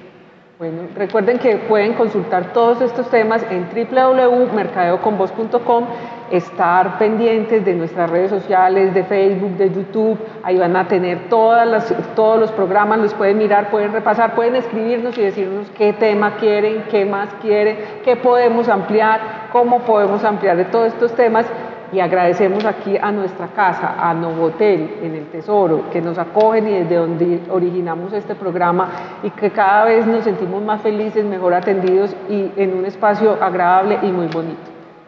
Bueno, 0.59 0.87
recuerden 0.95 1.37
que 1.37 1.57
pueden 1.57 1.93
consultar 1.93 2.51
todos 2.51 2.81
estos 2.81 3.07
temas 3.11 3.45
en 3.51 3.67
www.mercadeoconvoz.com, 3.69 5.85
estar 6.31 6.97
pendientes 6.97 7.63
de 7.63 7.75
nuestras 7.75 8.09
redes 8.09 8.31
sociales, 8.31 8.91
de 8.95 9.03
Facebook, 9.03 9.51
de 9.51 9.71
YouTube, 9.71 10.17
ahí 10.41 10.57
van 10.57 10.75
a 10.75 10.87
tener 10.87 11.29
todas 11.29 11.67
las, 11.67 11.93
todos 12.15 12.39
los 12.39 12.51
programas, 12.53 12.97
los 12.97 13.13
pueden 13.13 13.37
mirar, 13.37 13.69
pueden 13.69 13.93
repasar, 13.93 14.33
pueden 14.33 14.55
escribirnos 14.55 15.15
y 15.19 15.21
decirnos 15.21 15.67
qué 15.77 15.93
tema 15.93 16.37
quieren, 16.37 16.85
qué 16.89 17.05
más 17.05 17.29
quieren, 17.39 17.77
qué 18.03 18.15
podemos 18.15 18.67
ampliar, 18.67 19.49
cómo 19.51 19.81
podemos 19.81 20.23
ampliar 20.23 20.57
de 20.57 20.65
todos 20.65 20.87
estos 20.87 21.13
temas 21.13 21.45
y 21.91 21.99
agradecemos 21.99 22.65
aquí 22.65 22.97
a 22.97 23.11
nuestra 23.11 23.47
casa, 23.47 23.95
a 23.99 24.13
Novotel, 24.13 24.97
en 25.01 25.15
el 25.15 25.25
Tesoro, 25.27 25.89
que 25.91 26.01
nos 26.01 26.17
acogen 26.17 26.67
y 26.67 26.71
desde 26.71 26.95
donde 26.95 27.41
originamos 27.49 28.13
este 28.13 28.35
programa 28.35 28.89
y 29.23 29.29
que 29.31 29.51
cada 29.51 29.85
vez 29.85 30.05
nos 30.05 30.23
sentimos 30.23 30.61
más 30.63 30.81
felices, 30.81 31.23
mejor 31.25 31.53
atendidos 31.53 32.15
y 32.29 32.51
en 32.57 32.77
un 32.77 32.85
espacio 32.85 33.41
agradable 33.41 33.99
y 34.03 34.07
muy 34.07 34.27
bonito 34.27 34.59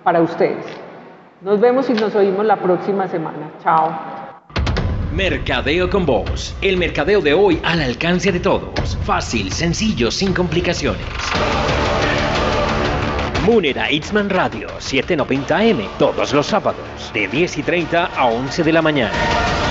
para 0.03 0.21
ustedes. 0.21 0.65
Nos 1.41 1.59
vemos 1.59 1.89
y 1.89 1.93
nos 1.93 2.15
oímos 2.15 2.45
la 2.45 2.57
próxima 2.57 3.07
semana. 3.07 3.51
Chao. 3.63 4.19
Mercadeo 5.13 5.89
con 5.89 6.05
vos. 6.05 6.55
El 6.61 6.77
mercadeo 6.77 7.21
de 7.21 7.33
hoy 7.33 7.59
al 7.63 7.81
alcance 7.81 8.31
de 8.31 8.39
todos. 8.39 8.97
Fácil, 9.03 9.51
sencillo, 9.51 10.11
sin 10.11 10.33
complicaciones. 10.33 11.01
Munera 13.49 13.89
Itzman 13.89 14.29
Radio 14.29 14.67
790M 14.77 15.97
todos 15.97 16.33
los 16.33 16.45
sábados 16.45 16.85
de 17.15 17.27
10 17.27 17.57
y 17.57 17.63
30 17.63 18.05
a 18.05 18.25
11 18.27 18.63
de 18.63 18.71
la 18.71 18.83
mañana. 18.83 19.68